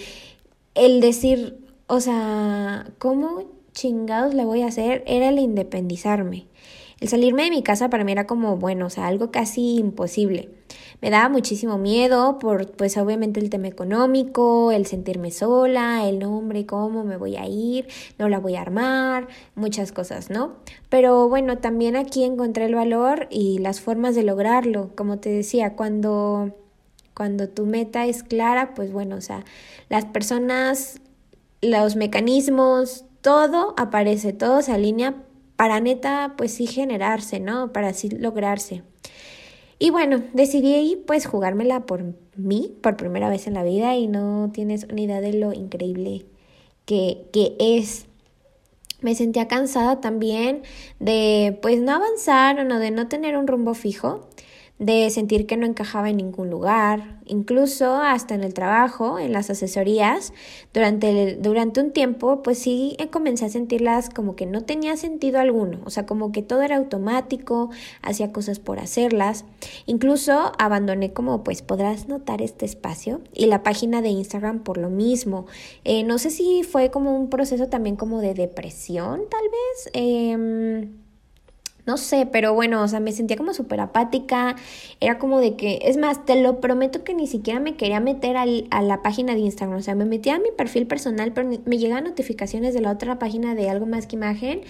el, 0.76 1.02
decir, 1.02 1.58
o 1.88 2.00
sea, 2.02 2.86
¿cómo 3.00 3.46
chingados 3.78 4.34
le 4.34 4.44
voy 4.44 4.64
a 4.64 4.68
hacer 4.68 5.04
era 5.06 5.30
el 5.30 5.40
independizarme. 5.40 6.48
El 7.00 7.08
salirme 7.10 7.44
de 7.44 7.52
mi 7.52 7.62
casa 7.62 7.90
para 7.90 8.04
mí 8.04 8.12
era 8.12 8.26
como, 8.26 8.58
bueno, 8.58 8.88
o 8.88 8.90
sea, 8.90 9.08
algo 9.08 9.32
casi 9.32 9.78
imposible. 9.78 10.50
Me 11.00 11.12
daba 11.12 11.30
muchísimo 11.30 11.78
miedo 11.78 12.40
por, 12.40 12.72
pues 12.72 12.98
obviamente 12.98 13.40
el 13.40 13.52
tema 13.52 13.68
económico, 13.68 14.72
el 14.72 14.88
sentirme 14.88 15.30
sola, 15.30 16.08
el 16.08 16.18
nombre, 16.20 16.66
cómo 16.66 17.04
me 17.04 17.18
voy 17.18 17.36
a 17.36 17.46
ir, 17.46 17.88
no 18.18 18.30
la 18.30 18.40
voy 18.40 18.56
a 18.56 18.62
armar, 18.62 19.28
muchas 19.54 19.92
cosas, 19.92 20.32
¿no? 20.32 20.56
Pero 20.90 21.30
bueno, 21.30 21.60
también 21.60 21.96
aquí 21.96 22.24
encontré 22.24 22.66
el 22.66 22.74
valor 22.74 23.28
y 23.30 23.60
las 23.60 23.80
formas 23.80 24.16
de 24.16 24.24
lograrlo. 24.24 24.90
Como 24.96 25.20
te 25.20 25.30
decía, 25.30 25.76
cuando, 25.76 26.56
cuando 27.14 27.48
tu 27.48 27.68
meta 27.68 28.08
es 28.08 28.24
clara, 28.24 28.74
pues 28.74 28.92
bueno, 28.92 29.18
o 29.18 29.22
sea, 29.22 29.46
las 29.90 30.06
personas, 30.06 31.00
los 31.62 31.96
mecanismos, 31.96 33.06
todo 33.22 33.76
aparece, 33.78 34.34
todo 34.34 34.64
se 34.64 34.72
alinea 34.72 35.16
para 35.58 35.80
neta, 35.80 36.34
pues 36.38 36.54
sí 36.54 36.66
generarse, 36.66 37.40
¿no? 37.40 37.72
Para 37.72 37.90
así 37.90 38.10
lograrse. 38.10 38.84
Y 39.80 39.92
bueno, 39.92 40.24
decidí 40.34 40.98
pues 41.06 41.28
jugármela 41.28 41.86
por 41.86 42.04
mí, 42.36 42.76
por 42.82 42.98
primera 42.98 43.30
vez 43.30 43.48
en 43.48 43.54
la 43.54 43.64
vida, 43.64 43.96
y 43.96 44.08
no 44.08 44.50
tienes 44.54 44.86
una 44.86 45.02
idea 45.02 45.22
de 45.22 45.34
lo 45.34 45.54
increíble 45.54 46.26
que, 46.86 47.28
que 47.32 47.56
es. 47.60 48.06
Me 49.02 49.14
sentía 49.14 49.48
cansada 49.48 50.02
también 50.02 50.64
de 51.00 51.60
pues 51.62 51.80
no 51.80 51.92
avanzar 51.92 52.60
o 52.60 52.64
no, 52.64 52.80
de 52.80 52.90
no 52.90 53.08
tener 53.08 53.38
un 53.38 53.46
rumbo 53.46 53.76
fijo 53.76 54.28
de 54.80 55.10
sentir 55.10 55.48
que 55.48 55.58
no 55.58 55.66
encajaba 55.66 56.10
en 56.10 56.18
ningún 56.18 56.52
lugar, 56.52 57.20
incluso 57.26 57.96
hasta 57.96 58.36
en 58.36 58.44
el 58.44 58.54
trabajo, 58.54 59.18
en 59.18 59.34
las 59.34 59.50
asesorías, 59.50 60.34
durante, 60.72 61.36
durante 61.36 61.82
un 61.82 61.92
tiempo, 61.92 62.44
pues 62.44 62.60
sí 62.60 62.96
comencé 63.12 63.46
a 63.46 63.50
sentirlas 63.50 64.10
como 64.10 64.36
que 64.36 64.46
no 64.46 64.62
tenía 64.62 64.96
sentido 64.96 65.40
alguno, 65.40 65.80
o 65.86 65.90
sea, 65.90 66.06
como 66.06 66.32
que 66.32 66.44
todo 66.44 66.62
era 66.62 66.78
automático, 66.78 67.72
hacía 68.04 68.32
cosas 68.32 68.60
por 68.60 68.80
hacerlas, 68.80 69.46
incluso 69.88 70.52
abandoné 70.60 71.12
como 71.12 71.44
pues 71.44 71.64
podrás 71.64 72.08
notar 72.08 72.44
este 72.44 72.66
espacio 72.66 73.22
y 73.34 73.48
la 73.48 73.64
página 73.64 74.02
de 74.02 74.10
Instagram 74.10 74.60
por 74.60 74.78
lo 74.78 74.90
mismo. 74.90 75.48
Eh, 75.86 76.04
no 76.04 76.20
sé 76.20 76.30
si 76.30 76.64
fue 76.64 76.92
como 76.92 77.18
un 77.18 77.30
proceso 77.30 77.68
también 77.68 77.96
como 77.96 78.22
de 78.22 78.36
depresión, 78.36 79.22
tal 79.30 79.44
vez. 79.50 79.90
Eh, 79.94 80.88
no 81.88 81.98
sé, 81.98 82.28
pero 82.30 82.54
bueno, 82.54 82.84
o 82.84 82.88
sea, 82.88 83.00
me 83.00 83.14
sentía 83.14 83.38
como 83.38 83.54
súper 83.54 83.80
apática, 83.80 84.58
era 85.00 85.18
como 85.18 85.40
de 85.40 85.56
que, 85.56 85.80
es 85.84 85.98
más, 85.98 86.26
te 86.26 86.40
lo 86.42 86.60
prometo 86.60 87.04
que 87.04 87.14
ni 87.14 87.28
siquiera 87.28 87.62
me 87.62 87.76
quería 87.76 88.02
meter 88.02 88.36
al, 88.36 88.68
a 88.70 88.82
la 88.82 89.02
página 89.02 89.34
de 89.34 89.40
Instagram, 89.40 89.80
o 89.80 89.82
sea, 89.82 89.96
me 89.96 90.06
metía 90.06 90.36
a 90.36 90.40
mi 90.40 90.52
perfil 90.56 90.86
personal, 90.86 91.32
pero 91.34 91.50
me 91.66 91.78
llegaban 91.78 92.04
notificaciones 92.04 92.74
de 92.74 92.82
la 92.82 92.92
otra 92.92 93.18
página 93.18 93.56
de 93.56 93.70
algo 93.70 93.86
más 93.86 94.06
que 94.06 94.18
imagen, 94.18 94.62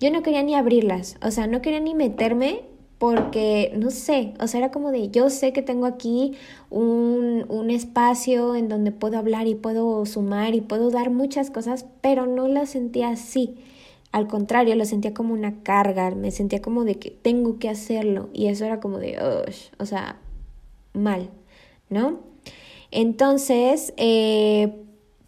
yo 0.00 0.10
no 0.10 0.22
quería 0.22 0.42
ni 0.42 0.54
abrirlas, 0.54 1.16
o 1.22 1.30
sea, 1.30 1.46
no 1.46 1.62
quería 1.62 1.80
ni 1.80 1.94
meterme 1.94 2.62
porque, 2.98 3.72
no 3.76 3.90
sé, 3.90 4.34
o 4.40 4.46
sea, 4.48 4.58
era 4.58 4.70
como 4.70 4.90
de, 4.90 5.10
yo 5.10 5.30
sé 5.30 5.52
que 5.52 5.62
tengo 5.62 5.86
aquí 5.86 6.32
un, 6.70 7.44
un 7.48 7.70
espacio 7.70 8.56
en 8.56 8.68
donde 8.68 8.90
puedo 8.90 9.18
hablar 9.18 9.46
y 9.46 9.54
puedo 9.54 10.04
sumar 10.06 10.54
y 10.54 10.62
puedo 10.62 10.90
dar 10.90 11.10
muchas 11.10 11.50
cosas, 11.50 11.86
pero 12.00 12.26
no 12.26 12.48
la 12.48 12.66
sentía 12.66 13.10
así. 13.10 13.56
Al 14.16 14.28
contrario, 14.28 14.74
lo 14.76 14.86
sentía 14.86 15.12
como 15.12 15.34
una 15.34 15.62
carga, 15.62 16.10
me 16.10 16.30
sentía 16.30 16.62
como 16.62 16.84
de 16.84 16.94
que 16.94 17.10
tengo 17.10 17.58
que 17.58 17.68
hacerlo 17.68 18.30
y 18.32 18.46
eso 18.46 18.64
era 18.64 18.80
como 18.80 18.96
de, 18.98 19.18
o 19.78 19.84
sea, 19.84 20.18
mal, 20.94 21.28
¿no? 21.90 22.20
Entonces, 22.90 23.92
eh, 23.98 24.72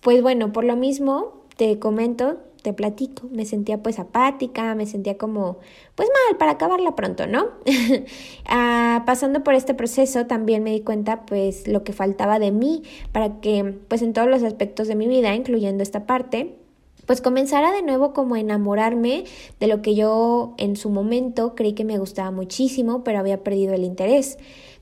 pues 0.01 0.23
bueno, 0.23 0.55
por 0.55 0.65
lo 0.65 0.75
mismo, 0.75 1.45
te 1.59 1.79
comento, 1.79 2.39
te 2.63 2.73
platico, 2.73 3.29
me 3.31 3.45
sentía 3.45 3.83
pues 3.83 3.99
apática, 3.99 4.75
me 4.75 4.87
sentía 4.87 5.19
como, 5.19 5.59
pues 5.95 6.09
mal, 6.09 6.39
para 6.39 6.53
acabarla 6.53 6.97
pronto, 6.97 7.27
¿no? 7.27 7.49
ah, 8.49 9.03
pasando 9.05 9.45
por 9.45 9.53
este 9.53 9.75
proceso 9.75 10.25
también 10.25 10.63
me 10.63 10.73
di 10.73 10.81
cuenta 10.81 11.27
pues 11.27 11.69
lo 11.69 11.85
que 11.85 11.93
faltaba 11.93 12.39
de 12.39 12.53
mí 12.53 12.85
para 13.13 13.39
que 13.43 13.75
pues 13.87 14.01
en 14.01 14.15
todos 14.15 14.29
los 14.29 14.43
aspectos 14.45 14.89
de 14.89 14.95
mi 14.95 15.09
vida, 15.09 15.35
incluyendo 15.35 15.83
esta 15.83 16.07
parte, 16.07 16.57
pues 17.09 17.23
comenzara 17.23 17.73
de 17.73 17.81
nuevo 17.81 18.13
como 18.13 18.35
a 18.35 18.41
enamorarme 18.41 19.25
de 19.61 19.67
lo 19.67 19.81
que 19.81 19.95
yo 19.95 20.53
en 20.59 20.77
su 20.77 20.91
momento 20.91 21.55
creí 21.55 21.73
que 21.73 21.87
me 21.87 21.97
gustaba 21.97 22.31
muchísimo, 22.31 23.03
pero 23.03 23.19
había 23.19 23.43
perdido 23.43 23.73
el 23.73 23.85
interés. 23.85 24.37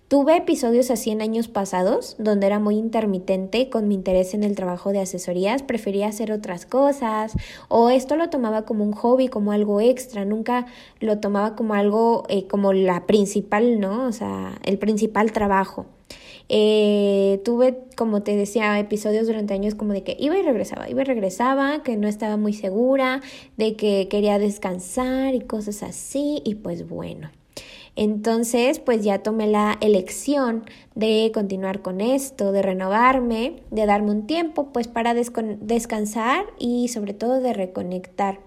Tuve 0.09 0.37
episodios 0.37 0.91
así 0.91 1.13
en 1.13 1.23
años 1.23 1.47
pasados, 1.47 2.17
donde 2.19 2.49
era 2.49 2.59
muy 2.59 2.79
intermitente 2.79 3.71
con 3.71 3.87
mi 3.87 3.95
interés 3.95 4.35
en 4.35 4.43
el 4.43 4.57
trabajo 4.57 4.91
de 4.91 4.99
asesorías, 4.99 5.63
prefería 5.63 6.09
hacer 6.09 6.33
otras 6.33 6.67
cosas, 6.67 7.33
o 7.69 7.91
esto 7.91 8.17
lo 8.17 8.29
tomaba 8.29 8.63
como 8.63 8.83
un 8.83 8.93
hobby, 8.93 9.29
como 9.29 9.53
algo 9.53 9.81
extra, 9.81 10.25
nunca 10.25 10.67
lo 10.99 11.21
tomaba 11.21 11.55
como 11.55 11.75
algo 11.75 12.25
eh, 12.29 12.49
como 12.49 12.73
la 12.73 13.07
principal, 13.07 13.79
¿no? 13.79 14.05
O 14.05 14.13
sea, 14.13 14.59
el 14.65 14.79
principal 14.79 15.31
trabajo. 15.31 15.87
Eh, 16.49 17.41
tuve, 17.45 17.79
como 17.97 18.23
te 18.23 18.37
decía, 18.37 18.79
episodios 18.79 19.27
durante 19.27 19.55
años 19.55 19.75
como 19.75 19.93
de 19.93 20.03
que 20.03 20.17
iba 20.19 20.39
y 20.39 20.43
regresaba, 20.43 20.89
iba 20.89 21.03
y 21.03 21.05
regresaba, 21.05 21.83
que 21.83 21.97
no 21.97 22.09
estaba 22.09 22.37
muy 22.37 22.53
segura, 22.53 23.21
de 23.57 23.75
que 23.75 24.09
quería 24.09 24.39
descansar 24.39 25.35
y 25.35 25.41
cosas 25.41 25.83
así, 25.83 26.43
y 26.45 26.57
pues 26.57 26.89
bueno. 26.89 27.31
Entonces, 27.97 28.79
pues 28.79 29.03
ya 29.03 29.23
tomé 29.23 29.47
la 29.47 29.79
elección 29.81 30.65
de 30.95 31.31
continuar 31.33 31.81
con 31.81 32.03
esto, 32.03 32.53
de 32.53 32.61
renovarme, 32.61 33.63
de 33.71 33.87
darme 33.87 34.11
un 34.11 34.27
tiempo, 34.27 34.71
pues 34.73 34.87
para 34.87 35.15
descansar 35.15 36.45
y 36.59 36.89
sobre 36.89 37.15
todo 37.15 37.41
de 37.41 37.55
reconectar. 37.55 38.41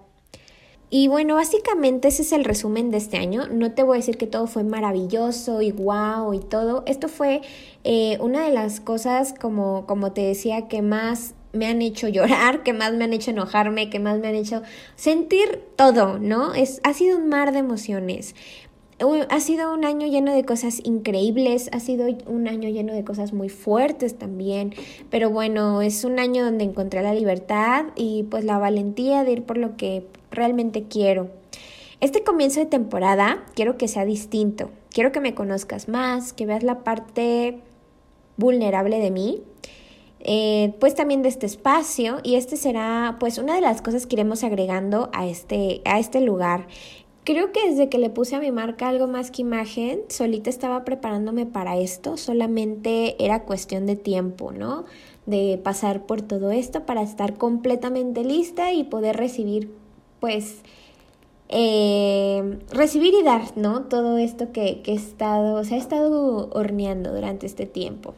Y 0.92 1.06
bueno, 1.06 1.36
básicamente 1.36 2.08
ese 2.08 2.22
es 2.22 2.32
el 2.32 2.44
resumen 2.44 2.90
de 2.90 2.98
este 2.98 3.16
año. 3.16 3.46
No 3.46 3.72
te 3.72 3.84
voy 3.84 3.94
a 3.94 4.00
decir 4.00 4.18
que 4.18 4.26
todo 4.26 4.48
fue 4.48 4.64
maravilloso 4.64 5.62
y 5.62 5.70
guau 5.70 6.34
y 6.34 6.40
todo. 6.40 6.82
Esto 6.86 7.06
fue 7.06 7.42
eh, 7.84 8.18
una 8.20 8.44
de 8.44 8.50
las 8.50 8.80
cosas, 8.80 9.32
como, 9.40 9.86
como 9.86 10.12
te 10.12 10.22
decía, 10.22 10.66
que 10.66 10.82
más 10.82 11.34
me 11.52 11.66
han 11.66 11.80
hecho 11.80 12.08
llorar, 12.08 12.64
que 12.64 12.72
más 12.72 12.92
me 12.94 13.04
han 13.04 13.12
hecho 13.12 13.30
enojarme, 13.30 13.88
que 13.88 14.00
más 14.00 14.18
me 14.18 14.28
han 14.28 14.34
hecho 14.34 14.62
sentir 14.96 15.62
todo, 15.76 16.18
¿no? 16.18 16.54
Es, 16.54 16.80
ha 16.82 16.92
sido 16.92 17.18
un 17.18 17.28
mar 17.28 17.52
de 17.52 17.60
emociones. 17.60 18.34
Ha 19.30 19.40
sido 19.40 19.72
un 19.72 19.86
año 19.86 20.06
lleno 20.08 20.34
de 20.34 20.44
cosas 20.44 20.80
increíbles, 20.84 21.70
ha 21.72 21.80
sido 21.80 22.06
un 22.26 22.48
año 22.48 22.68
lleno 22.68 22.92
de 22.92 23.02
cosas 23.02 23.32
muy 23.32 23.48
fuertes 23.48 24.18
también, 24.18 24.74
pero 25.08 25.30
bueno, 25.30 25.80
es 25.80 26.04
un 26.04 26.18
año 26.18 26.44
donde 26.44 26.64
encontré 26.64 27.00
la 27.00 27.14
libertad 27.14 27.86
y 27.96 28.24
pues 28.24 28.44
la 28.44 28.58
valentía 28.58 29.24
de 29.24 29.32
ir 29.32 29.44
por 29.44 29.56
lo 29.56 29.78
que 29.78 30.04
realmente 30.30 30.84
quiero. 30.84 31.30
Este 32.00 32.24
comienzo 32.24 32.60
de 32.60 32.66
temporada 32.66 33.44
quiero 33.54 33.76
que 33.76 33.88
sea 33.88 34.04
distinto, 34.04 34.70
quiero 34.90 35.12
que 35.12 35.20
me 35.20 35.34
conozcas 35.34 35.88
más, 35.88 36.32
que 36.32 36.46
veas 36.46 36.62
la 36.62 36.82
parte 36.82 37.60
vulnerable 38.36 38.98
de 38.98 39.10
mí, 39.10 39.42
eh, 40.20 40.74
pues 40.80 40.94
también 40.94 41.22
de 41.22 41.28
este 41.30 41.46
espacio 41.46 42.18
y 42.22 42.34
este 42.34 42.56
será 42.56 43.16
pues 43.18 43.38
una 43.38 43.54
de 43.54 43.62
las 43.62 43.80
cosas 43.80 44.06
que 44.06 44.16
iremos 44.16 44.44
agregando 44.44 45.08
a 45.12 45.26
este, 45.26 45.80
a 45.84 45.98
este 45.98 46.20
lugar. 46.20 46.66
Creo 47.24 47.52
que 47.52 47.68
desde 47.68 47.88
que 47.88 47.98
le 47.98 48.10
puse 48.10 48.34
a 48.34 48.40
mi 48.40 48.50
marca 48.50 48.88
algo 48.88 49.06
más 49.06 49.30
que 49.30 49.42
imagen, 49.42 50.00
solita 50.08 50.48
estaba 50.48 50.84
preparándome 50.84 51.46
para 51.46 51.78
esto, 51.78 52.16
solamente 52.16 53.22
era 53.22 53.44
cuestión 53.44 53.86
de 53.86 53.96
tiempo, 53.96 54.52
¿no? 54.52 54.84
De 55.26 55.60
pasar 55.62 56.06
por 56.06 56.22
todo 56.22 56.50
esto 56.50 56.86
para 56.86 57.02
estar 57.02 57.34
completamente 57.34 58.24
lista 58.24 58.72
y 58.72 58.84
poder 58.84 59.16
recibir, 59.16 59.70
pues, 60.20 60.60
eh, 61.48 62.58
recibir 62.70 63.14
y 63.14 63.22
dar, 63.22 63.56
¿no? 63.56 63.82
Todo 63.82 64.18
esto 64.18 64.52
que, 64.52 64.82
que 64.82 64.92
estado, 64.92 65.64
se 65.64 65.74
ha 65.74 65.78
estado 65.78 66.48
horneando 66.52 67.12
durante 67.12 67.46
este 67.46 67.66
tiempo. 67.66 68.14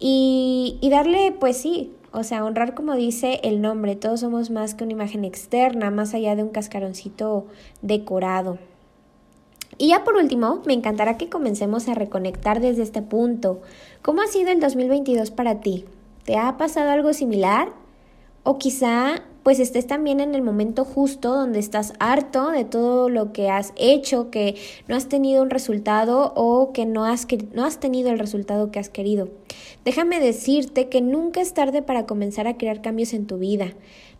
Y, 0.00 0.78
y 0.80 0.90
darle, 0.90 1.32
pues 1.38 1.58
sí, 1.58 1.92
o 2.12 2.24
sea, 2.24 2.44
honrar 2.44 2.74
como 2.74 2.94
dice 2.96 3.40
el 3.44 3.60
nombre, 3.60 3.94
todos 3.94 4.20
somos 4.20 4.50
más 4.50 4.74
que 4.74 4.82
una 4.82 4.94
imagen 4.94 5.24
externa, 5.24 5.90
más 5.90 6.12
allá 6.12 6.34
de 6.34 6.42
un 6.42 6.48
cascaroncito 6.48 7.46
decorado. 7.82 8.58
Y 9.78 9.88
ya 9.88 10.04
por 10.04 10.16
último, 10.16 10.60
me 10.66 10.74
encantará 10.74 11.16
que 11.16 11.28
comencemos 11.28 11.88
a 11.88 11.94
reconectar 11.94 12.60
desde 12.60 12.82
este 12.82 13.00
punto. 13.00 13.62
¿Cómo 14.02 14.22
ha 14.22 14.26
sido 14.26 14.50
el 14.50 14.60
2022 14.60 15.30
para 15.30 15.60
ti? 15.60 15.84
¿Te 16.24 16.36
ha 16.36 16.56
pasado 16.56 16.90
algo 16.90 17.12
similar? 17.12 17.72
O 18.42 18.58
quizá 18.58 19.22
pues 19.42 19.58
estés 19.58 19.86
también 19.86 20.20
en 20.20 20.34
el 20.34 20.42
momento 20.42 20.84
justo 20.84 21.34
donde 21.34 21.58
estás 21.58 21.92
harto 21.98 22.50
de 22.50 22.64
todo 22.64 23.08
lo 23.08 23.32
que 23.32 23.48
has 23.48 23.72
hecho, 23.76 24.30
que 24.30 24.56
no 24.88 24.96
has 24.96 25.08
tenido 25.08 25.42
un 25.42 25.50
resultado 25.50 26.32
o 26.36 26.72
que 26.72 26.86
no 26.86 27.04
has, 27.04 27.26
no 27.52 27.64
has 27.64 27.80
tenido 27.80 28.10
el 28.10 28.18
resultado 28.18 28.70
que 28.70 28.78
has 28.78 28.88
querido. 28.88 29.28
Déjame 29.84 30.20
decirte 30.20 30.88
que 30.88 31.00
nunca 31.00 31.40
es 31.40 31.54
tarde 31.54 31.82
para 31.82 32.06
comenzar 32.06 32.46
a 32.46 32.56
crear 32.56 32.82
cambios 32.82 33.14
en 33.14 33.26
tu 33.26 33.38
vida. 33.38 33.72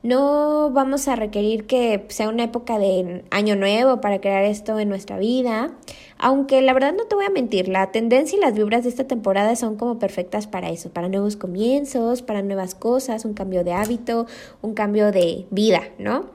No 0.02 0.70
vamos 0.70 1.08
a 1.08 1.16
requerir 1.16 1.66
que 1.66 2.06
sea 2.08 2.30
una 2.30 2.44
época 2.44 2.78
de 2.78 3.22
año 3.30 3.54
nuevo 3.54 4.00
para 4.00 4.18
crear 4.18 4.44
esto 4.44 4.78
en 4.78 4.88
nuestra 4.88 5.18
vida, 5.18 5.72
aunque 6.16 6.62
la 6.62 6.72
verdad 6.72 6.94
no 6.94 7.04
te 7.04 7.14
voy 7.16 7.26
a 7.26 7.30
mentir, 7.30 7.68
la 7.68 7.92
tendencia 7.92 8.38
y 8.38 8.40
las 8.40 8.54
vibras 8.54 8.84
de 8.84 8.88
esta 8.88 9.04
temporada 9.04 9.54
son 9.56 9.76
como 9.76 9.98
perfectas 9.98 10.46
para 10.46 10.70
eso, 10.70 10.88
para 10.90 11.10
nuevos 11.10 11.36
comienzos, 11.36 12.22
para 12.22 12.40
nuevas 12.40 12.74
cosas, 12.74 13.26
un 13.26 13.34
cambio 13.34 13.62
de 13.62 13.74
hábito, 13.74 14.26
un 14.62 14.72
cambio 14.72 15.12
de 15.12 15.46
vida, 15.50 15.82
¿no? 15.98 16.30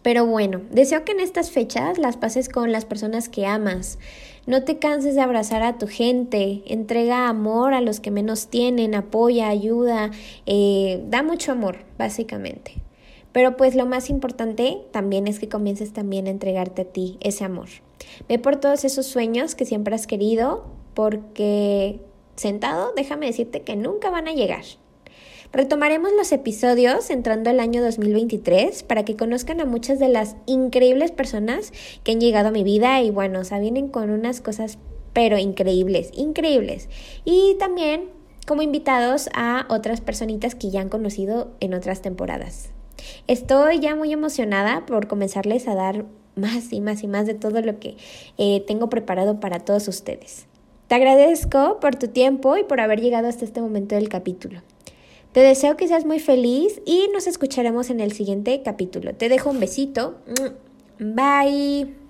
Pero 0.00 0.26
bueno, 0.26 0.62
deseo 0.70 1.04
que 1.04 1.12
en 1.12 1.20
estas 1.20 1.50
fechas 1.50 1.98
las 1.98 2.16
pases 2.16 2.48
con 2.48 2.72
las 2.72 2.86
personas 2.86 3.28
que 3.28 3.46
amas. 3.46 3.98
No 4.44 4.64
te 4.64 4.78
canses 4.78 5.14
de 5.14 5.20
abrazar 5.20 5.62
a 5.62 5.78
tu 5.78 5.86
gente, 5.86 6.62
entrega 6.66 7.28
amor 7.28 7.74
a 7.74 7.80
los 7.80 8.00
que 8.00 8.10
menos 8.10 8.48
tienen, 8.48 8.96
apoya, 8.96 9.48
ayuda, 9.48 10.10
eh, 10.46 11.00
da 11.08 11.22
mucho 11.22 11.52
amor, 11.52 11.78
básicamente. 11.96 12.82
Pero 13.30 13.56
pues 13.56 13.76
lo 13.76 13.86
más 13.86 14.10
importante 14.10 14.78
también 14.90 15.28
es 15.28 15.38
que 15.38 15.48
comiences 15.48 15.92
también 15.92 16.26
a 16.26 16.30
entregarte 16.30 16.82
a 16.82 16.84
ti 16.86 17.18
ese 17.20 17.44
amor. 17.44 17.68
Ve 18.28 18.40
por 18.40 18.56
todos 18.56 18.84
esos 18.84 19.06
sueños 19.06 19.54
que 19.54 19.64
siempre 19.64 19.94
has 19.94 20.08
querido, 20.08 20.64
porque 20.94 22.00
sentado, 22.34 22.92
déjame 22.96 23.26
decirte 23.26 23.62
que 23.62 23.76
nunca 23.76 24.10
van 24.10 24.26
a 24.26 24.32
llegar. 24.32 24.64
Retomaremos 25.52 26.12
los 26.16 26.32
episodios 26.32 27.10
entrando 27.10 27.50
el 27.50 27.60
año 27.60 27.82
2023 27.82 28.84
para 28.84 29.04
que 29.04 29.16
conozcan 29.16 29.60
a 29.60 29.66
muchas 29.66 29.98
de 29.98 30.08
las 30.08 30.34
increíbles 30.46 31.10
personas 31.10 31.74
que 32.04 32.12
han 32.12 32.20
llegado 32.20 32.48
a 32.48 32.52
mi 32.52 32.64
vida 32.64 33.02
y 33.02 33.10
bueno, 33.10 33.40
o 33.40 33.60
vienen 33.60 33.88
con 33.88 34.08
unas 34.08 34.40
cosas 34.40 34.78
pero 35.12 35.36
increíbles, 35.36 36.10
increíbles. 36.14 36.88
Y 37.26 37.56
también 37.58 38.08
como 38.46 38.62
invitados 38.62 39.28
a 39.34 39.66
otras 39.68 40.00
personitas 40.00 40.54
que 40.54 40.70
ya 40.70 40.80
han 40.80 40.88
conocido 40.88 41.50
en 41.60 41.74
otras 41.74 42.00
temporadas. 42.00 42.70
Estoy 43.26 43.78
ya 43.78 43.94
muy 43.94 44.10
emocionada 44.10 44.86
por 44.86 45.06
comenzarles 45.06 45.68
a 45.68 45.74
dar 45.74 46.06
más 46.34 46.72
y 46.72 46.80
más 46.80 47.02
y 47.02 47.08
más 47.08 47.26
de 47.26 47.34
todo 47.34 47.60
lo 47.60 47.78
que 47.78 47.98
eh, 48.38 48.64
tengo 48.66 48.88
preparado 48.88 49.38
para 49.38 49.60
todos 49.60 49.86
ustedes. 49.86 50.46
Te 50.88 50.94
agradezco 50.94 51.78
por 51.78 51.96
tu 51.96 52.08
tiempo 52.08 52.56
y 52.56 52.64
por 52.64 52.80
haber 52.80 53.02
llegado 53.02 53.28
hasta 53.28 53.44
este 53.44 53.60
momento 53.60 53.96
del 53.96 54.08
capítulo. 54.08 54.62
Te 55.32 55.40
deseo 55.40 55.76
que 55.76 55.88
seas 55.88 56.04
muy 56.04 56.20
feliz 56.20 56.80
y 56.84 57.08
nos 57.12 57.26
escucharemos 57.26 57.88
en 57.90 58.00
el 58.00 58.12
siguiente 58.12 58.62
capítulo. 58.62 59.14
Te 59.14 59.28
dejo 59.28 59.50
un 59.50 59.60
besito. 59.60 60.16
Bye. 60.98 62.01